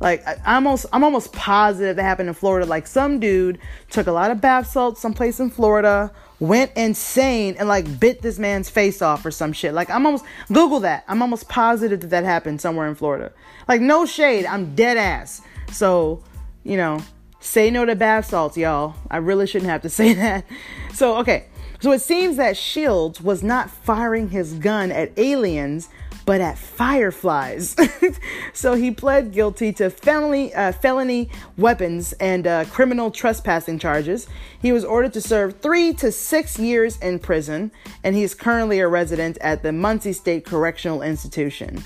Like 0.00 0.26
I, 0.26 0.36
I'm 0.44 0.66
almost, 0.66 0.86
I'm 0.92 1.04
almost 1.04 1.32
positive 1.32 1.96
that 1.96 2.02
happened 2.02 2.28
in 2.28 2.34
Florida. 2.34 2.66
Like 2.66 2.86
some 2.86 3.20
dude 3.20 3.58
took 3.90 4.06
a 4.06 4.12
lot 4.12 4.30
of 4.30 4.40
bath 4.40 4.66
salts 4.68 5.00
someplace 5.00 5.38
in 5.38 5.50
Florida, 5.50 6.10
went 6.40 6.72
insane, 6.76 7.56
and 7.58 7.68
like 7.68 8.00
bit 8.00 8.22
this 8.22 8.38
man's 8.38 8.68
face 8.68 9.00
off 9.00 9.24
or 9.24 9.30
some 9.30 9.52
shit. 9.52 9.72
Like 9.72 9.88
I'm 9.88 10.04
almost 10.04 10.24
Google 10.48 10.80
that. 10.80 11.04
I'm 11.08 11.22
almost 11.22 11.48
positive 11.48 12.00
that 12.00 12.10
that 12.10 12.24
happened 12.24 12.60
somewhere 12.60 12.88
in 12.88 12.94
Florida. 12.94 13.32
Like 13.68 13.80
no 13.80 14.04
shade, 14.04 14.46
I'm 14.46 14.74
dead 14.74 14.96
ass. 14.96 15.42
So 15.72 16.22
you 16.66 16.76
know, 16.76 17.00
say 17.40 17.70
no 17.70 17.84
to 17.84 17.94
bath 17.94 18.26
salts, 18.26 18.56
y'all. 18.56 18.94
I 19.10 19.18
really 19.18 19.46
shouldn't 19.46 19.70
have 19.70 19.82
to 19.82 19.88
say 20.00 20.14
that. 20.14 20.44
So 20.92 21.16
okay. 21.18 21.46
So 21.80 21.92
it 21.92 22.00
seems 22.00 22.36
that 22.36 22.56
Shields 22.56 23.20
was 23.20 23.42
not 23.42 23.70
firing 23.70 24.30
his 24.30 24.54
gun 24.54 24.90
at 24.90 25.12
aliens, 25.18 25.90
but 26.24 26.40
at 26.40 26.56
fireflies. 26.56 27.76
so 28.54 28.74
he 28.74 28.90
pled 28.90 29.30
guilty 29.30 29.74
to 29.74 29.90
felony, 29.90 30.54
uh, 30.54 30.72
felony 30.72 31.30
weapons 31.58 32.14
and 32.14 32.46
uh, 32.46 32.64
criminal 32.64 33.10
trespassing 33.10 33.78
charges. 33.78 34.26
He 34.60 34.72
was 34.72 34.86
ordered 34.86 35.12
to 35.12 35.20
serve 35.20 35.60
three 35.60 35.92
to 35.94 36.10
six 36.10 36.58
years 36.58 36.98
in 36.98 37.18
prison, 37.18 37.70
and 38.02 38.16
he 38.16 38.22
is 38.22 38.34
currently 38.34 38.80
a 38.80 38.88
resident 38.88 39.36
at 39.42 39.62
the 39.62 39.68
Muncy 39.68 40.14
State 40.14 40.46
Correctional 40.46 41.02
Institution. 41.02 41.84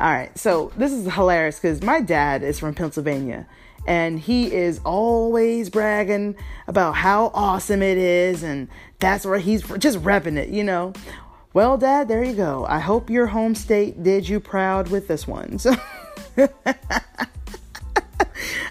All 0.00 0.10
right, 0.10 0.36
so 0.36 0.72
this 0.78 0.92
is 0.92 1.12
hilarious 1.12 1.60
because 1.60 1.82
my 1.82 2.00
dad 2.00 2.42
is 2.42 2.58
from 2.58 2.74
Pennsylvania 2.74 3.46
and 3.90 4.20
he 4.20 4.52
is 4.54 4.80
always 4.84 5.68
bragging 5.68 6.36
about 6.68 6.92
how 6.92 7.32
awesome 7.34 7.82
it 7.82 7.98
is 7.98 8.44
and 8.44 8.68
that's 9.00 9.26
where 9.26 9.40
he's 9.40 9.62
just 9.78 9.98
repping 9.98 10.36
it 10.36 10.48
you 10.48 10.62
know? 10.62 10.92
Well 11.52 11.76
dad 11.76 12.06
there 12.06 12.22
you 12.22 12.34
go. 12.34 12.64
I 12.68 12.78
hope 12.78 13.10
your 13.10 13.26
home 13.26 13.56
state 13.56 14.00
did 14.04 14.28
you 14.28 14.38
proud 14.38 14.90
with 14.90 15.08
this 15.08 15.26
one. 15.26 15.58
So 15.58 15.74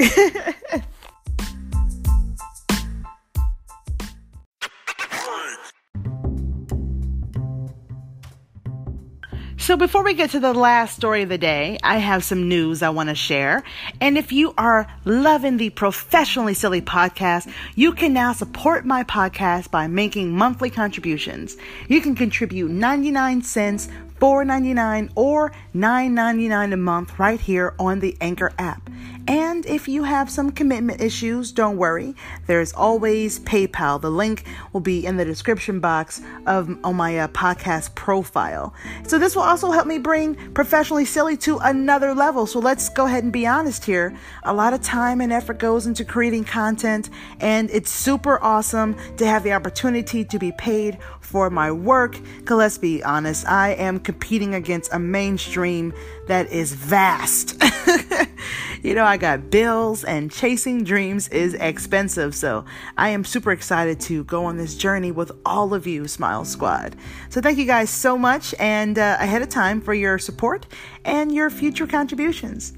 So, 9.63 9.77
before 9.77 10.03
we 10.03 10.15
get 10.15 10.31
to 10.31 10.41
the 10.41 10.53
last 10.53 10.97
story 10.97 11.23
of 11.23 11.29
the 11.29 11.39
day, 11.39 11.79
I 11.85 11.99
have 11.99 12.25
some 12.25 12.49
news 12.49 12.83
I 12.83 12.89
want 12.89 13.11
to 13.11 13.15
share. 13.15 13.63
And 14.01 14.19
if 14.19 14.33
you 14.33 14.55
are 14.59 14.89
loving 15.05 15.57
the 15.57 15.71
Professionally 15.71 16.53
Silly 16.53 16.83
podcast, 16.83 17.49
you 17.77 17.93
can 17.93 18.13
now 18.13 18.33
support 18.33 18.85
my 18.85 19.05
podcast 19.05 19.71
by 19.71 19.87
making 19.87 20.37
monthly 20.37 20.69
contributions. 20.69 21.57
You 21.87 22.01
can 22.01 22.17
contribute 22.17 22.73
99 22.73 23.43
cents, 23.43 23.87
$4.99 24.21 25.13
or 25.15 25.53
$9.99 25.77 26.73
a 26.73 26.77
month 26.77 27.17
right 27.21 27.39
here 27.39 27.77
on 27.79 28.01
the 28.01 28.17
Anchor 28.21 28.53
app. 28.59 28.91
And 29.29 29.65
if 29.67 29.87
you 29.87 30.03
have 30.03 30.29
some 30.29 30.51
commitment 30.51 31.01
issues, 31.01 31.53
don't 31.53 31.77
worry. 31.77 32.15
There's 32.47 32.73
always 32.73 33.39
PayPal. 33.41 34.01
The 34.01 34.11
link 34.11 34.45
will 34.73 34.81
be 34.81 35.07
in 35.07 35.17
the 35.17 35.25
description 35.25 35.79
box 35.79 36.21
of 36.47 36.77
on 36.83 36.97
my 36.97 37.19
uh, 37.19 37.29
podcast 37.29 37.95
profile. 37.95 38.75
So 39.07 39.19
this 39.19 39.37
will 39.37 39.45
also 39.45 39.71
help 39.71 39.87
me 39.87 39.99
bring 39.99 40.35
professionally 40.55 41.05
silly 41.05 41.37
to 41.39 41.59
another 41.59 42.15
level. 42.15 42.47
So 42.47 42.59
let's 42.59 42.89
go 42.89 43.07
ahead 43.07 43.23
and 43.23 43.33
be 43.33 43.47
honest 43.47 43.85
here. 43.85 44.17
A 44.43 44.53
lot 44.53 44.73
of 44.73 44.83
time 44.83 45.21
and 45.21 45.33
effort 45.33 45.59
goes 45.59 45.87
into 45.87 46.05
creating 46.05 46.45
content, 46.45 47.11
and 47.41 47.71
it's 47.71 47.91
super 47.91 48.43
awesome 48.43 48.97
to 49.19 49.27
have 49.27 49.45
the 49.45 49.53
opportunity 49.53 50.25
to 50.25 50.39
be 50.39 50.51
paid 50.53 50.99
for 51.21 51.49
my 51.49 51.71
work. 51.71 52.19
Cause 52.45 52.59
let's 52.59 52.79
be 52.79 53.03
honest, 53.05 53.47
I 53.47 53.71
am 53.71 54.01
competing 54.01 54.55
against 54.55 54.93
a 54.93 54.99
mainstream 54.99 55.95
that 56.27 56.51
is 56.51 56.75
vast. 56.75 57.63
you 58.83 58.95
know, 58.95 59.05
I 59.05 59.17
got 59.17 59.51
bills 59.51 60.05
and 60.05 60.31
chasing 60.31 60.85
dreams 60.85 61.29
is 61.29 61.55
expensive. 61.55 62.35
So 62.35 62.65
I 62.97 63.11
am 63.11 63.25
super 63.25 63.53
excited 63.53 64.01
to 64.01 64.25
go 64.25 64.45
on 64.45 64.57
this 64.57 64.77
journey 64.77 65.13
with 65.13 65.33
all 65.45 65.75
of 65.75 65.87
you, 65.87 66.09
Smile 66.09 66.45
Squad. 66.45 66.97
So 67.29 67.41
thank 67.41 67.59
you 67.59 67.67
guys 67.67 67.91
so 67.91 68.19
much 68.19 68.55
and 68.59 68.99
uh, 68.99 69.17
ahead 69.21 69.43
of 69.43 69.49
time 69.49 69.81
for 69.81 69.95
your 69.95 70.19
support 70.19 70.67
and 71.05 71.35
your 71.35 71.51
future 71.51 71.87
contributions. 71.87 72.73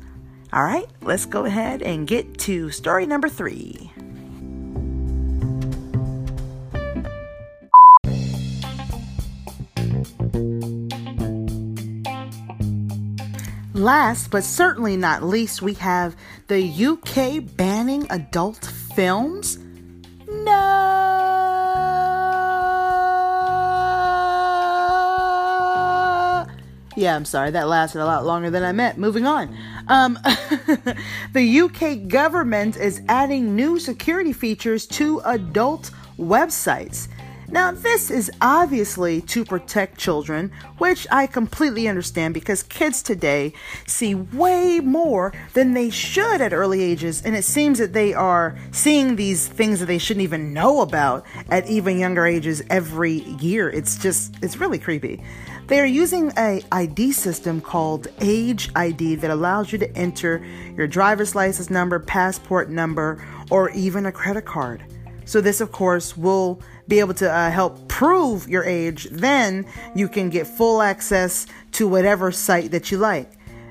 All 0.53 0.63
right, 0.63 0.87
let's 1.03 1.27
go 1.27 1.47
ahead 1.47 1.83
and 1.83 2.07
get 2.07 2.39
to 2.41 2.71
story 2.71 3.07
number 3.07 3.29
three. 3.29 3.91
Last 13.85 14.31
but 14.31 14.45
certainly 14.45 14.97
not 14.97 15.23
least, 15.23 15.61
we 15.61 15.75
have 15.75 16.17
the 16.47 16.65
UK 16.67 17.55
banning 17.55 18.07
adult 18.09 18.65
films. 18.97 19.59
No. 20.27 20.53
Yeah, 26.97 27.15
I'm 27.15 27.27
sorry, 27.27 27.51
that 27.51 27.69
lasted 27.69 28.01
a 28.01 28.07
lot 28.07 28.25
longer 28.25 28.49
than 28.49 28.63
I 28.63 28.73
meant. 28.73 28.97
Moving 28.97 29.27
on. 29.27 29.55
Um, 29.89 30.19
the 31.35 31.61
UK 31.61 32.09
government 32.09 32.79
is 32.79 33.03
adding 33.07 33.55
new 33.55 33.79
security 33.79 34.33
features 34.33 34.87
to 34.87 35.21
adult 35.27 35.91
websites. 36.19 37.09
Now, 37.55 37.71
this 37.71 38.11
is 38.11 38.33
obviously 38.41 39.21
to 39.21 39.45
protect 39.45 39.97
children, 39.97 40.51
which 40.79 41.07
I 41.13 41.29
completely 41.29 41.87
understand 41.87 42.35
because 42.35 42.65
kids 42.65 43.01
today 43.01 43.53
see 43.87 44.17
way 44.17 44.81
more 44.81 45.33
than 45.53 45.73
they 45.73 45.89
should 45.89 46.41
at 46.41 46.53
early 46.53 46.83
ages, 46.83 47.23
and 47.23 47.37
it 47.37 47.45
seems 47.45 47.79
that 47.79 47.93
they 47.93 48.13
are 48.13 48.59
seeing 48.73 49.15
these 49.15 49.47
things 49.47 49.79
that 49.79 49.87
they 49.87 49.99
shouldn't 49.99 50.25
even 50.25 50.53
know 50.53 50.81
about 50.81 51.25
at 51.49 51.69
even 51.69 51.97
younger 51.97 52.27
ages 52.27 52.61
every 52.71 53.21
year. 53.39 53.71
It's 53.71 53.99
just, 53.99 54.35
it's 54.43 54.57
really 54.57 54.81
creepy. 54.81 55.23
They 55.69 55.79
are 55.79 55.87
using 55.87 56.33
a 56.37 56.61
ID 56.73 57.13
system 57.13 57.61
called 57.61 58.09
Age 58.21 58.69
ID 58.75 59.15
that 59.15 59.31
allows 59.31 59.71
you 59.71 59.79
to 59.79 59.97
enter 59.97 60.45
your 60.77 60.89
driver's 60.89 61.37
license 61.37 61.71
number, 61.71 62.01
passport 62.01 62.69
number, 62.69 63.25
or 63.49 63.71
even 63.71 64.07
a 64.07 64.13
credit 64.13 64.45
card. 64.45 64.85
So 65.25 65.41
this, 65.41 65.61
of 65.61 65.73
course, 65.73 66.17
will 66.17 66.61
be 66.87 67.01
able 67.01 67.15
to 67.15 67.31
uh, 67.31 67.51
help 67.51 67.89
prove 67.89 68.49
your 68.49 68.65
age, 68.65 69.09
then 69.11 69.67
you 69.95 70.09
can 70.09 70.31
get 70.31 70.47
full 70.47 70.83
access 70.83 71.47
to 71.73 71.89
whatever 71.89 72.31
site 72.31 72.71
that 72.73 72.91
you 72.91 72.99
like. 72.99 73.31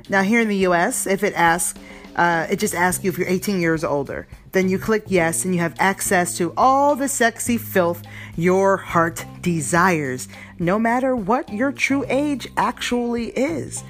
Now, 0.10 0.22
here 0.22 0.41
in 0.41 0.48
the 0.48 0.67
US, 0.67 1.08
if 1.08 1.24
it 1.24 1.34
asks, 1.36 1.79
uh, 2.15 2.48
it 2.50 2.60
just 2.60 2.75
asks 2.75 3.03
you 3.03 3.10
if 3.10 3.17
you're 3.17 3.27
18 3.27 3.60
years 3.60 3.84
older. 3.84 4.27
Then 4.51 4.70
you 4.70 4.77
click 4.77 5.05
yes, 5.08 5.46
and 5.46 5.55
you 5.55 5.62
have 5.62 5.75
access 5.79 6.38
to 6.38 6.53
all 6.55 6.96
the 6.96 7.08
sexy 7.08 7.58
filth 7.58 8.03
your 8.36 8.77
heart 8.77 9.25
desires, 9.41 10.27
no 10.60 10.77
matter 10.77 11.15
what 11.15 11.51
your 11.51 11.72
true 11.72 12.05
age 12.08 12.48
actually 12.55 13.27
is. 13.29 13.84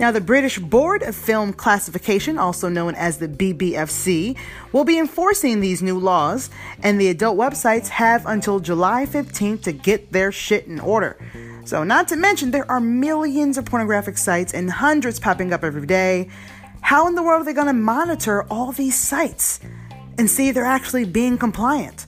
Now, 0.00 0.10
the 0.10 0.20
British 0.22 0.58
Board 0.58 1.02
of 1.02 1.14
Film 1.14 1.52
Classification, 1.52 2.38
also 2.38 2.70
known 2.70 2.94
as 2.94 3.18
the 3.18 3.28
BBFC, 3.28 4.34
will 4.72 4.84
be 4.84 4.98
enforcing 4.98 5.60
these 5.60 5.82
new 5.82 5.98
laws, 5.98 6.48
and 6.82 6.98
the 6.98 7.08
adult 7.08 7.36
websites 7.36 7.88
have 7.88 8.24
until 8.24 8.60
July 8.60 9.04
15th 9.04 9.62
to 9.64 9.72
get 9.72 10.10
their 10.10 10.32
shit 10.32 10.66
in 10.66 10.80
order. 10.80 11.18
So, 11.66 11.84
not 11.84 12.08
to 12.08 12.16
mention, 12.16 12.50
there 12.50 12.68
are 12.70 12.80
millions 12.80 13.58
of 13.58 13.66
pornographic 13.66 14.16
sites 14.16 14.54
and 14.54 14.70
hundreds 14.70 15.20
popping 15.20 15.52
up 15.52 15.62
every 15.62 15.86
day. 15.86 16.30
How 16.80 17.06
in 17.06 17.14
the 17.14 17.22
world 17.22 17.42
are 17.42 17.44
they 17.44 17.52
going 17.52 17.66
to 17.66 17.74
monitor 17.74 18.44
all 18.44 18.72
these 18.72 18.98
sites 18.98 19.60
and 20.16 20.30
see 20.30 20.48
if 20.48 20.54
they're 20.54 20.64
actually 20.64 21.04
being 21.04 21.36
compliant? 21.36 22.06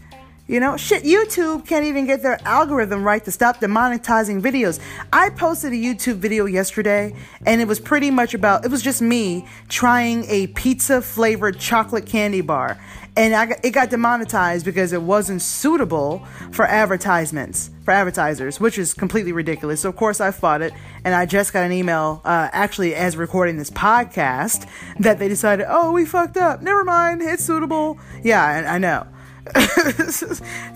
You 0.48 0.58
know, 0.58 0.76
shit, 0.76 1.04
YouTube 1.04 1.66
can't 1.68 1.86
even 1.86 2.04
get 2.04 2.22
their 2.22 2.36
algorithm 2.44 3.04
right 3.04 3.24
to 3.24 3.30
stop 3.30 3.60
demonetizing 3.60 4.42
videos. 4.42 4.80
I 5.12 5.30
posted 5.30 5.72
a 5.72 5.76
YouTube 5.76 6.16
video 6.16 6.46
yesterday 6.46 7.14
and 7.46 7.60
it 7.60 7.68
was 7.68 7.78
pretty 7.78 8.10
much 8.10 8.34
about, 8.34 8.64
it 8.64 8.70
was 8.70 8.82
just 8.82 9.00
me 9.00 9.46
trying 9.68 10.24
a 10.24 10.48
pizza 10.48 11.00
flavored 11.00 11.60
chocolate 11.60 12.06
candy 12.06 12.40
bar. 12.40 12.76
And 13.16 13.34
I, 13.34 13.56
it 13.62 13.70
got 13.70 13.90
demonetized 13.90 14.64
because 14.64 14.92
it 14.92 15.02
wasn't 15.02 15.42
suitable 15.42 16.26
for 16.50 16.66
advertisements, 16.66 17.70
for 17.84 17.92
advertisers, 17.92 18.58
which 18.58 18.78
is 18.78 18.94
completely 18.94 19.32
ridiculous. 19.32 19.82
So, 19.82 19.90
of 19.90 19.96
course, 19.96 20.20
I 20.20 20.30
fought 20.30 20.62
it. 20.62 20.72
And 21.04 21.14
I 21.14 21.26
just 21.26 21.52
got 21.52 21.64
an 21.64 21.72
email, 21.72 22.22
uh, 22.24 22.48
actually, 22.52 22.94
as 22.94 23.16
recording 23.16 23.58
this 23.58 23.70
podcast, 23.70 24.66
that 24.98 25.18
they 25.18 25.28
decided, 25.28 25.66
oh, 25.68 25.92
we 25.92 26.06
fucked 26.06 26.38
up. 26.38 26.62
Never 26.62 26.84
mind, 26.84 27.20
it's 27.20 27.44
suitable. 27.44 27.98
Yeah, 28.22 28.42
I, 28.42 28.76
I 28.76 28.78
know. 28.78 29.06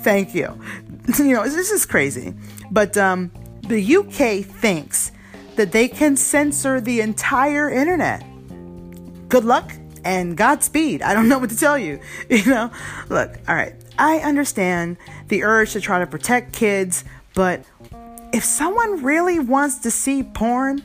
Thank 0.01 0.35
you. 0.35 0.61
You 1.19 1.35
know, 1.35 1.45
this 1.45 1.71
is 1.71 1.87
crazy. 1.87 2.35
But 2.71 2.97
um, 2.97 3.31
the 3.63 3.97
UK 3.97 4.45
thinks 4.45 5.13
that 5.57 5.73
they 5.73 5.89
can 5.89 6.17
censor 6.17 6.81
the 6.81 7.01
entire 7.01 7.71
internet. 7.71 8.25
Good 9.29 9.45
luck 9.45 9.73
and 10.05 10.37
Godspeed. 10.37 11.03
I 11.03 11.15
don't 11.15 11.29
know 11.29 11.39
what 11.39 11.51
to 11.51 11.57
tell 11.57 11.79
you. 11.79 12.01
You 12.31 12.45
know, 12.47 12.71
look, 13.09 13.37
all 13.49 13.55
right, 13.55 13.75
I 13.99 14.19
understand 14.19 14.97
the 15.29 15.43
urge 15.43 15.73
to 15.73 15.81
try 15.81 15.99
to 16.01 16.07
protect 16.07 16.53
kids, 16.53 17.05
but 17.35 17.65
if 18.33 18.45
someone 18.45 19.03
really 19.03 19.39
wants 19.39 19.79
to 19.79 19.91
see 19.91 20.23
porn, 20.23 20.83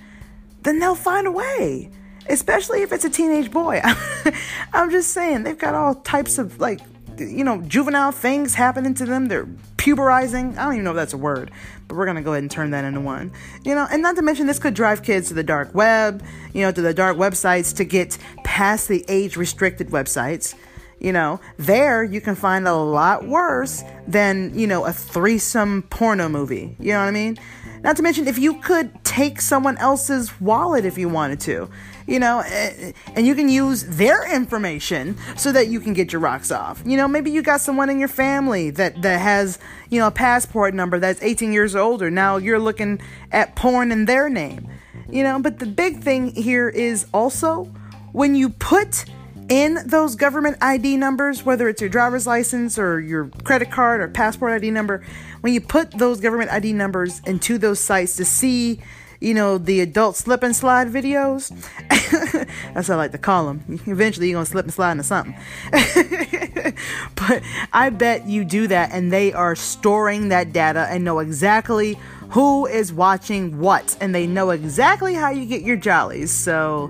then 0.62 0.80
they'll 0.80 0.96
find 0.96 1.28
a 1.28 1.32
way. 1.32 1.90
Especially 2.30 2.84
if 2.84 2.92
it's 2.92 3.04
a 3.04 3.10
teenage 3.10 3.52
boy. 3.52 3.82
I'm 4.74 4.92
just 4.92 5.10
saying, 5.12 5.44
they've 5.44 5.58
got 5.58 5.74
all 5.74 5.96
types 5.96 6.38
of 6.38 6.60
like 6.60 6.80
you 7.20 7.44
know, 7.44 7.62
juvenile 7.62 8.12
things 8.12 8.56
happening 8.56 8.94
to 8.96 9.06
them. 9.06 9.28
They're 9.28 9.46
puberizing. 9.78 10.58
I 10.58 10.64
don't 10.64 10.74
even 10.74 10.84
know 10.84 10.92
if 10.92 10.96
that's 10.96 11.14
a 11.14 11.18
word, 11.18 11.52
but 11.88 11.98
we're 11.98 12.06
gonna 12.06 12.22
go 12.22 12.32
ahead 12.32 12.44
and 12.44 12.52
turn 12.52 12.72
that 12.72 12.86
into 12.86 13.02
one. 13.02 13.32
You 13.64 13.76
know, 13.76 13.88
and 13.90 14.02
not 14.02 14.16
to 14.18 14.22
mention 14.22 14.48
this 14.48 14.60
could 14.60 14.74
drive 14.74 15.04
kids 15.04 15.30
to 15.30 15.34
the 15.34 15.44
dark 15.44 15.74
web, 15.74 16.24
you 16.54 16.62
know, 16.62 16.72
to 16.72 16.82
the 16.82 16.94
dark 16.94 17.18
websites 17.18 17.76
to 17.78 17.84
get 17.84 18.18
past 18.44 18.88
the 18.88 19.04
age 19.08 19.38
restricted 19.38 19.90
websites. 19.90 20.56
You 21.00 21.12
know, 21.12 21.40
there 21.58 22.04
you 22.04 22.22
can 22.22 22.36
find 22.36 22.68
a 22.68 22.76
lot 22.76 23.28
worse 23.28 23.84
than, 24.08 24.58
you 24.58 24.68
know, 24.68 24.86
a 24.86 24.94
threesome 24.94 25.82
porno 25.90 26.30
movie. 26.30 26.76
You 26.80 26.94
know 26.94 27.00
what 27.00 27.08
I 27.08 27.12
mean? 27.12 27.40
Not 27.82 27.98
to 27.98 28.04
mention 28.04 28.28
if 28.28 28.38
you 28.38 28.60
could 28.62 29.04
take 29.04 29.42
someone 29.42 29.78
else's 29.78 30.40
wallet 30.40 30.86
if 30.86 31.00
you 31.00 31.10
wanted 31.10 31.40
to 31.42 31.70
you 32.08 32.20
know, 32.20 32.42
and 32.42 33.28
you 33.28 33.36
can 33.36 33.50
use 33.50 33.84
their 33.84 34.34
information 34.34 35.18
so 35.36 35.52
that 35.52 35.68
you 35.68 35.80
can 35.80 35.94
get 35.94 36.12
your 36.12 36.22
rocks 36.22 36.52
off. 36.52 36.82
You 36.86 36.98
know, 36.98 37.08
maybe 37.08 37.32
you 37.32 37.42
got 37.42 37.62
someone 37.62 37.90
in 37.90 38.00
your 38.00 38.08
family 38.08 38.70
that, 38.72 39.02
that 39.02 39.20
has, 39.20 39.60
you 39.90 40.00
know, 40.00 40.08
a 40.08 40.12
passport 40.12 40.74
number 40.74 41.00
that's 41.00 41.22
18 41.22 41.54
years 41.54 41.76
older. 41.76 42.10
Now 42.10 42.38
you're 42.38 42.60
looking 42.60 43.02
at 43.32 43.56
porn 43.56 43.92
in 43.92 44.06
their 44.06 44.30
name, 44.30 44.68
you 45.10 45.24
know, 45.24 45.40
but 45.40 45.60
the 45.60 45.66
big 45.66 46.02
thing 46.02 46.34
here 46.34 46.70
is 46.70 47.06
also 47.14 47.66
when 48.12 48.36
you 48.36 48.50
put 48.50 49.06
in 49.50 49.80
those 49.86 50.16
government 50.16 50.58
ID 50.62 50.96
numbers, 50.98 51.44
whether 51.44 51.68
it's 51.68 51.82
your 51.82 51.90
driver's 51.90 52.26
license 52.26 52.80
or 52.80 53.02
your 53.02 53.30
credit 53.44 53.70
card 53.70 54.00
or 54.00 54.08
passport 54.08 54.54
ID 54.54 54.72
number, 54.72 55.04
when 55.42 55.54
you 55.54 55.60
put 55.60 55.92
those 55.92 56.22
government 56.22 56.52
ID 56.52 56.74
numbers 56.74 57.22
into 57.26 57.58
those 57.58 57.80
sites 57.80 58.16
to 58.16 58.24
see 58.24 58.80
you 59.22 59.36
know, 59.36 59.60
the 59.60 59.80
adult 59.82 60.16
slip 60.16 60.42
and 60.42 60.56
slide 60.56 60.88
videos. 60.88 61.50
That's 62.74 62.90
what 62.90 62.96
I 62.96 62.98
like 62.98 63.12
to 63.12 63.20
call 63.20 63.46
them. 63.46 63.80
Eventually, 63.86 64.30
you're 64.30 64.38
going 64.38 64.46
to 64.46 64.52
slip 64.52 64.66
and 64.66 64.74
slide 64.74 64.94
into 64.94 65.04
something. 65.04 65.36
but 67.16 67.44
I 67.72 67.92
bet 67.92 68.28
you 68.28 68.44
do 68.44 68.68
that, 68.68 68.92
and 68.92 69.14
they 69.14 69.32
are 69.32 69.56
storing 69.56 70.30
that 70.30 70.52
data 70.52 70.88
and 70.90 71.06
know 71.06 71.20
exactly 71.20 72.00
who 72.32 72.66
is 72.66 72.92
watching 72.92 73.60
what, 73.60 73.96
and 74.02 74.16
they 74.16 74.26
know 74.26 74.50
exactly 74.50 75.14
how 75.14 75.30
you 75.30 75.46
get 75.46 75.62
your 75.62 75.76
jollies. 75.76 76.32
So, 76.32 76.90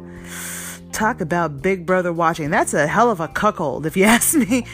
talk 0.92 1.20
about 1.20 1.62
Big 1.62 1.86
Brother 1.86 2.14
watching. 2.14 2.50
That's 2.50 2.74
a 2.74 2.88
hell 2.88 3.10
of 3.10 3.20
a 3.20 3.28
cuckold, 3.28 3.86
if 3.86 3.98
you 3.98 4.04
ask 4.06 4.38
me. 4.38 4.66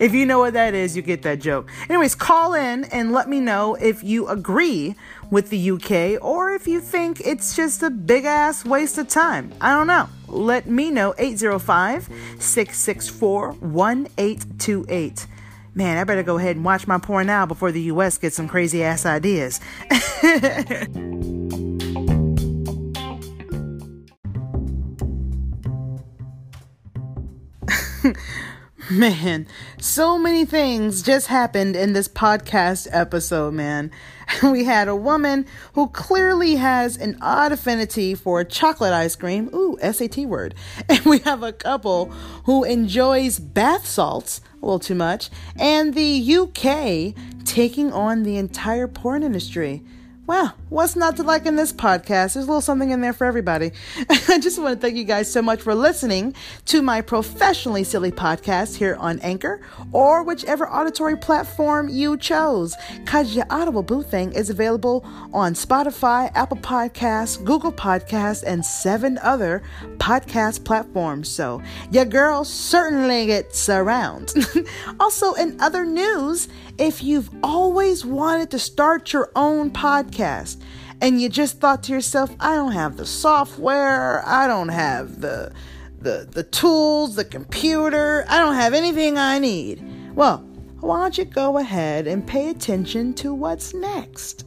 if 0.00 0.12
you 0.12 0.26
know 0.26 0.38
what 0.38 0.54
that 0.54 0.74
is, 0.74 0.96
you 0.96 1.02
get 1.02 1.22
that 1.22 1.40
joke. 1.40 1.70
Anyways, 1.88 2.14
call 2.14 2.54
in 2.54 2.84
and 2.84 3.12
let 3.12 3.28
me 3.28 3.40
know 3.40 3.74
if 3.76 4.02
you 4.02 4.26
agree 4.28 4.96
with 5.34 5.50
the 5.50 5.70
UK 5.72 6.24
or 6.24 6.52
if 6.52 6.68
you 6.68 6.80
think 6.80 7.20
it's 7.20 7.56
just 7.56 7.82
a 7.82 7.90
big 7.90 8.24
ass 8.24 8.64
waste 8.64 8.96
of 8.98 9.08
time. 9.08 9.52
I 9.60 9.72
don't 9.72 9.88
know. 9.88 10.08
Let 10.28 10.68
me 10.68 10.90
know 10.90 11.12
805 11.18 12.08
664 12.38 13.48
1828. 13.48 15.26
Man, 15.74 15.98
I 15.98 16.04
better 16.04 16.22
go 16.22 16.38
ahead 16.38 16.54
and 16.54 16.64
watch 16.64 16.86
my 16.86 16.98
porn 16.98 17.26
now 17.26 17.46
before 17.46 17.72
the 17.72 17.82
US 17.82 18.16
gets 18.16 18.36
some 18.36 18.46
crazy 18.46 18.84
ass 18.84 19.04
ideas. 19.04 19.58
man, 28.88 29.48
so 29.78 30.16
many 30.16 30.44
things 30.44 31.02
just 31.02 31.26
happened 31.26 31.74
in 31.74 31.92
this 31.92 32.06
podcast 32.06 32.86
episode, 32.92 33.54
man. 33.54 33.90
We 34.42 34.64
had 34.64 34.88
a 34.88 34.96
woman 34.96 35.46
who 35.74 35.88
clearly 35.88 36.56
has 36.56 36.96
an 36.96 37.16
odd 37.20 37.52
affinity 37.52 38.14
for 38.14 38.44
chocolate 38.44 38.92
ice 38.92 39.16
cream. 39.16 39.50
Ooh, 39.54 39.78
SAT 39.80 40.18
word. 40.18 40.54
And 40.88 41.04
we 41.04 41.18
have 41.20 41.42
a 41.42 41.52
couple 41.52 42.06
who 42.44 42.64
enjoys 42.64 43.38
bath 43.38 43.86
salts 43.86 44.40
a 44.62 44.66
little 44.66 44.78
too 44.78 44.94
much. 44.94 45.30
And 45.56 45.94
the 45.94 46.36
UK 46.36 47.14
taking 47.44 47.92
on 47.92 48.22
the 48.22 48.36
entire 48.36 48.88
porn 48.88 49.22
industry. 49.22 49.82
Well, 50.26 50.54
what's 50.70 50.96
not 50.96 51.16
to 51.16 51.22
like 51.22 51.44
in 51.44 51.56
this 51.56 51.70
podcast? 51.70 52.32
There's 52.32 52.36
a 52.36 52.40
little 52.40 52.62
something 52.62 52.88
in 52.88 53.02
there 53.02 53.12
for 53.12 53.26
everybody. 53.26 53.72
I 54.08 54.38
just 54.38 54.58
want 54.58 54.74
to 54.74 54.80
thank 54.80 54.96
you 54.96 55.04
guys 55.04 55.30
so 55.30 55.42
much 55.42 55.60
for 55.60 55.74
listening 55.74 56.34
to 56.64 56.80
my 56.80 57.02
professionally 57.02 57.84
silly 57.84 58.10
podcast 58.10 58.76
here 58.76 58.96
on 58.98 59.18
Anchor 59.18 59.60
or 59.92 60.22
whichever 60.22 60.66
auditory 60.66 61.14
platform 61.14 61.90
you 61.90 62.16
chose. 62.16 62.74
Cause 63.04 63.36
your 63.36 63.44
Audible 63.50 63.82
Boo 63.82 64.02
thing 64.02 64.32
is 64.32 64.48
available 64.48 65.04
on 65.34 65.52
Spotify, 65.52 66.30
Apple 66.34 66.56
Podcasts, 66.56 67.44
Google 67.44 67.72
Podcasts, 67.72 68.42
and 68.46 68.64
seven 68.64 69.18
other 69.18 69.62
podcast 69.98 70.64
platforms. 70.64 71.28
So 71.28 71.62
your 71.90 72.06
girl 72.06 72.46
certainly 72.46 73.26
gets 73.26 73.68
around. 73.68 74.32
also, 75.00 75.34
in 75.34 75.60
other 75.60 75.84
news, 75.84 76.48
if 76.78 77.02
you've 77.02 77.30
always 77.42 78.04
wanted 78.04 78.50
to 78.50 78.58
start 78.58 79.12
your 79.12 79.30
own 79.36 79.70
podcast 79.70 80.60
and 81.00 81.20
you 81.20 81.28
just 81.28 81.60
thought 81.60 81.82
to 81.84 81.92
yourself, 81.92 82.34
I 82.40 82.54
don't 82.54 82.72
have 82.72 82.96
the 82.96 83.06
software, 83.06 84.26
I 84.26 84.46
don't 84.46 84.70
have 84.70 85.20
the 85.20 85.52
the 86.00 86.28
the 86.30 86.42
tools, 86.42 87.16
the 87.16 87.24
computer, 87.24 88.24
I 88.28 88.38
don't 88.38 88.54
have 88.54 88.74
anything 88.74 89.18
I 89.18 89.38
need. 89.38 89.82
Well, 90.14 90.38
why 90.80 91.00
don't 91.00 91.16
you 91.16 91.24
go 91.24 91.58
ahead 91.58 92.06
and 92.06 92.26
pay 92.26 92.50
attention 92.50 93.14
to 93.14 93.32
what's 93.32 93.72
next? 93.72 94.44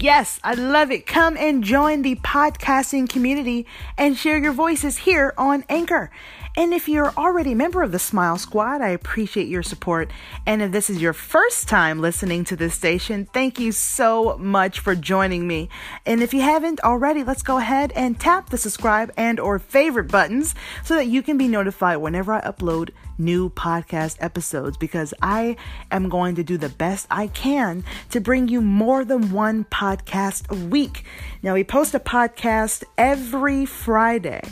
Yes, 0.00 0.40
I 0.42 0.54
love 0.54 0.90
it. 0.90 1.06
Come 1.06 1.36
and 1.36 1.62
join 1.62 2.00
the 2.00 2.14
podcasting 2.16 3.06
community 3.06 3.66
and 3.98 4.16
share 4.16 4.38
your 4.38 4.52
voices 4.54 4.96
here 4.96 5.34
on 5.36 5.62
Anchor. 5.68 6.10
And 6.56 6.74
if 6.74 6.88
you're 6.88 7.12
already 7.16 7.52
a 7.52 7.56
member 7.56 7.82
of 7.82 7.92
the 7.92 7.98
Smile 7.98 8.36
Squad, 8.36 8.80
I 8.80 8.88
appreciate 8.88 9.46
your 9.46 9.62
support. 9.62 10.10
And 10.46 10.60
if 10.62 10.72
this 10.72 10.90
is 10.90 11.00
your 11.00 11.12
first 11.12 11.68
time 11.68 12.00
listening 12.00 12.44
to 12.44 12.56
this 12.56 12.74
station, 12.74 13.26
thank 13.32 13.60
you 13.60 13.70
so 13.70 14.36
much 14.38 14.80
for 14.80 14.96
joining 14.96 15.46
me. 15.46 15.68
And 16.04 16.22
if 16.22 16.34
you 16.34 16.40
haven't 16.40 16.80
already, 16.80 17.22
let's 17.22 17.42
go 17.42 17.58
ahead 17.58 17.92
and 17.92 18.18
tap 18.18 18.50
the 18.50 18.58
subscribe 18.58 19.12
and 19.16 19.38
or 19.38 19.58
favorite 19.60 20.10
buttons 20.10 20.54
so 20.84 20.94
that 20.94 21.06
you 21.06 21.22
can 21.22 21.38
be 21.38 21.46
notified 21.46 21.98
whenever 21.98 22.32
I 22.32 22.40
upload 22.40 22.90
new 23.20 23.50
podcast 23.50 24.16
episodes 24.20 24.76
because 24.76 25.14
I 25.22 25.56
am 25.90 26.08
going 26.08 26.34
to 26.36 26.42
do 26.42 26.56
the 26.56 26.68
best 26.68 27.06
I 27.10 27.28
can 27.28 27.84
to 28.10 28.20
bring 28.20 28.48
you 28.48 28.60
more 28.60 29.04
than 29.04 29.30
one 29.30 29.64
podcast 29.64 30.50
a 30.50 30.66
week. 30.66 31.04
Now, 31.42 31.54
we 31.54 31.62
post 31.62 31.94
a 31.94 32.00
podcast 32.00 32.82
every 32.98 33.66
Friday, 33.66 34.42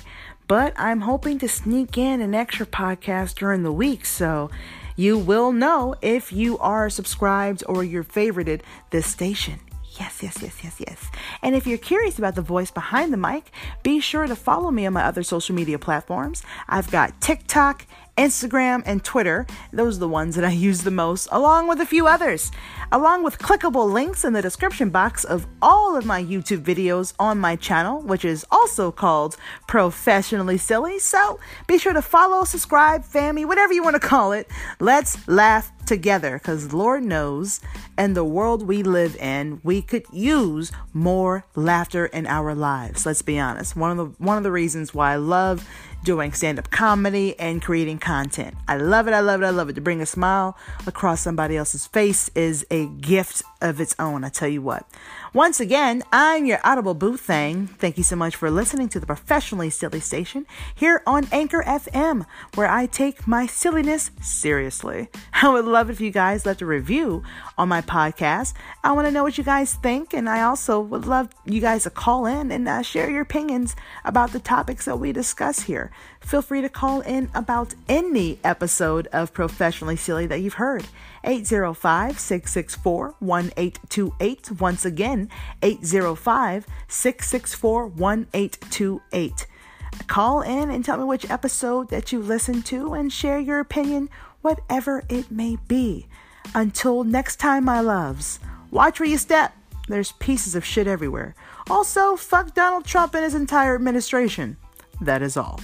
but 0.49 0.73
I'm 0.77 1.03
hoping 1.03 1.39
to 1.39 1.49
sneak 1.49 1.97
in 1.97 2.21
an 2.21 2.35
extra 2.35 2.67
podcast 2.67 3.37
during 3.37 3.63
the 3.63 3.73
week. 3.73 4.05
So, 4.07 4.51
you 4.97 5.17
will 5.17 5.53
know 5.53 5.95
if 6.03 6.33
you 6.33 6.59
are 6.59 6.91
subscribed 6.91 7.63
or 7.69 7.85
you're 7.85 8.03
favorited 8.03 8.63
this 8.91 9.07
station. 9.07 9.61
Yes, 9.99 10.23
yes, 10.23 10.43
yes, 10.43 10.59
yes, 10.63 10.77
yes. 10.81 11.07
And 11.43 11.55
if 11.55 11.67
you're 11.67 11.79
curious 11.79 12.19
about 12.19 12.35
the 12.35 12.43
voice 12.43 12.71
behind 12.71 13.13
the 13.13 13.17
mic, 13.17 13.51
be 13.83 14.01
sure 14.01 14.27
to 14.27 14.37
follow 14.37 14.71
me 14.71 14.87
on 14.87 14.93
my 14.93 15.05
other 15.05 15.23
social 15.23 15.55
media 15.55 15.79
platforms. 15.79 16.43
I've 16.69 16.91
got 16.91 17.21
TikTok 17.21 17.87
Instagram, 18.19 18.83
and 18.85 19.03
Twitter. 19.05 19.47
Those 19.73 19.97
are 19.97 20.01
the 20.01 20.09
ones 20.09 20.35
that 20.35 20.45
I 20.45 20.51
use 20.69 20.83
the 20.83 20.91
most, 20.91 21.29
along 21.31 21.69
with 21.69 21.81
a 21.81 21.87
few 21.87 22.07
others, 22.07 22.51
along 22.93 23.23
with 23.23 23.39
clickable 23.39 23.91
links 23.91 24.25
in 24.25 24.33
the 24.33 24.43
description 24.43 24.91
box 24.91 25.25
of 25.25 25.47
all 25.63 25.97
of 25.97 26.05
my 26.05 26.23
YouTube 26.23 26.63
videos 26.63 27.15
on 27.19 27.39
my 27.39 27.57
channel, 27.57 28.03
which 28.03 28.25
is 28.25 28.45
also 28.51 28.91
called 28.91 29.37
Professionally 29.67 30.59
Silly. 30.59 30.99
So 30.99 31.39
be 31.67 31.79
sure 31.79 31.93
to 31.93 32.03
follow, 32.03 32.45
subscribe, 32.45 33.05
family, 33.05 33.45
whatever 33.45 33.73
you 33.73 33.83
want 33.83 33.95
to 33.95 34.01
call 34.01 34.33
it. 34.33 34.49
Let's 34.81 35.27
laugh 35.29 35.73
together 35.89 36.39
because 36.39 36.73
Lord 36.73 37.03
knows, 37.03 37.61
in 37.97 38.13
the 38.13 38.25
world 38.25 38.69
we 38.69 38.83
live 38.83 39.17
in, 39.17 39.61
we 39.65 39.81
could 39.81 40.05
use 40.13 40.71
more 40.93 41.45
laughter 41.57 42.07
in 42.07 42.27
our 42.27 42.55
lives. 42.55 43.07
Let's 43.07 43.23
be 43.23 43.39
honest. 43.39 43.75
One 43.75 43.91
of 43.91 43.97
the 43.97 44.23
one 44.23 44.37
of 44.37 44.43
the 44.43 44.53
reasons 44.53 44.93
why 44.93 45.15
I 45.15 45.17
love 45.17 45.67
doing 46.05 46.33
stand-up 46.33 46.71
comedy 46.71 47.39
and 47.39 47.61
creating 47.61 47.99
content. 47.99 48.55
I 48.67 48.77
love 48.77 49.09
it, 49.09 49.13
I 49.15 49.21
love 49.21 49.43
it, 49.43 49.47
I 49.47 49.51
love 49.51 49.69
it. 49.69 49.75
To 49.75 49.81
bring 49.81 50.01
a 50.01 50.07
smile 50.07 50.57
across 50.87 51.21
somebody 51.21 51.57
else's 51.57 51.87
face 51.87 52.31
is 52.35 52.67
a 52.71 52.87
gift 52.87 53.43
of 53.61 53.81
its 53.81 53.95
own, 53.99 54.25
I 54.25 54.29
tell 54.29 54.49
you 54.49 54.63
what. 54.63 54.87
Once 55.35 55.61
again, 55.61 56.03
I'm 56.13 56.47
your 56.47 56.61
Audible 56.65 56.95
Boo 56.95 57.17
Thing. 57.17 57.67
Thank 57.67 57.99
you 57.99 58.05
so 58.05 58.17
much 58.17 58.37
for 58.37 58.51
listening 58.51 58.89
to 58.91 59.01
the 59.01 59.07
Professionally 59.07 59.71
Silly 59.71 60.01
Station 60.01 60.47
here 60.75 61.03
on 61.07 61.29
Anchor 61.33 61.63
FM, 61.67 62.25
where 62.55 62.69
I 62.69 62.87
take 62.87 63.27
my 63.27 63.47
silliness 63.47 64.11
seriously. 64.23 65.09
I 65.33 65.49
would 65.51 65.65
love 65.65 65.91
if 65.91 66.01
you 66.01 66.11
guys 66.11 66.47
left 66.47 66.63
a 66.63 66.67
review 66.67 67.23
on 67.57 67.69
my 67.69 67.83
podcast. 67.83 68.55
I 68.83 68.93
want 68.93 69.07
to 69.07 69.13
know 69.13 69.23
what 69.23 69.39
you 69.39 69.45
guys 69.45 69.75
think, 69.75 70.15
and 70.15 70.29
I 70.29 70.43
also 70.43 70.81
would 70.81 71.05
love 71.05 71.29
you 71.45 71.61
guys 71.61 71.83
to 71.83 71.91
call 71.91 72.27
in 72.27 72.51
and 72.51 72.69
uh, 72.69 72.83
share 72.83 73.11
your 73.11 73.23
opinions 73.23 73.77
about 74.05 74.33
the 74.33 74.41
topics 74.41 74.87
that 74.87 74.99
we 74.99 75.13
discuss 75.13 75.61
here. 75.61 75.91
Feel 76.21 76.43
free 76.43 76.61
to 76.61 76.69
call 76.69 77.01
in 77.01 77.31
about 77.35 77.75
any 77.89 78.39
episode 78.45 79.07
of 79.09 79.33
Professionally 79.33 79.97
Silly 79.97 80.27
that 80.27 80.41
you've 80.41 80.55
heard. 80.55 80.85
805 81.25 82.19
664 82.19 83.15
1828. 83.19 84.51
Once 84.61 84.85
again, 84.85 85.29
805 85.63 86.67
664 86.89 87.87
1828. 87.87 89.47
Call 90.07 90.43
in 90.43 90.71
and 90.71 90.85
tell 90.85 90.99
me 90.99 91.05
which 91.05 91.29
episode 91.31 91.91
that 91.91 92.13
you 92.13 92.21
listened 92.21 92.65
to 92.67 92.95
and 92.95 93.13
share 93.13 93.39
your 93.39 93.61
opinion, 93.61 94.09
whatever 94.43 95.05
it 95.09 95.31
may 95.31 95.57
be. 95.67 96.07
Until 96.55 97.05
next 97.05 97.37
time, 97.37 97.65
my 97.65 97.81
loves, 97.81 98.39
watch 98.71 99.01
where 99.01 99.09
you 99.09 99.19
step. 99.19 99.55
There's 99.89 100.13
pieces 100.13 100.55
of 100.55 100.65
shit 100.65 100.87
everywhere. 100.87 101.35
Also, 101.69 102.17
fuck 102.17 102.55
Donald 102.55 102.85
Trump 102.85 103.15
and 103.15 103.25
his 103.25 103.35
entire 103.35 103.75
administration. 103.75 104.57
That 105.01 105.23
is 105.23 105.37
all. 105.37 105.61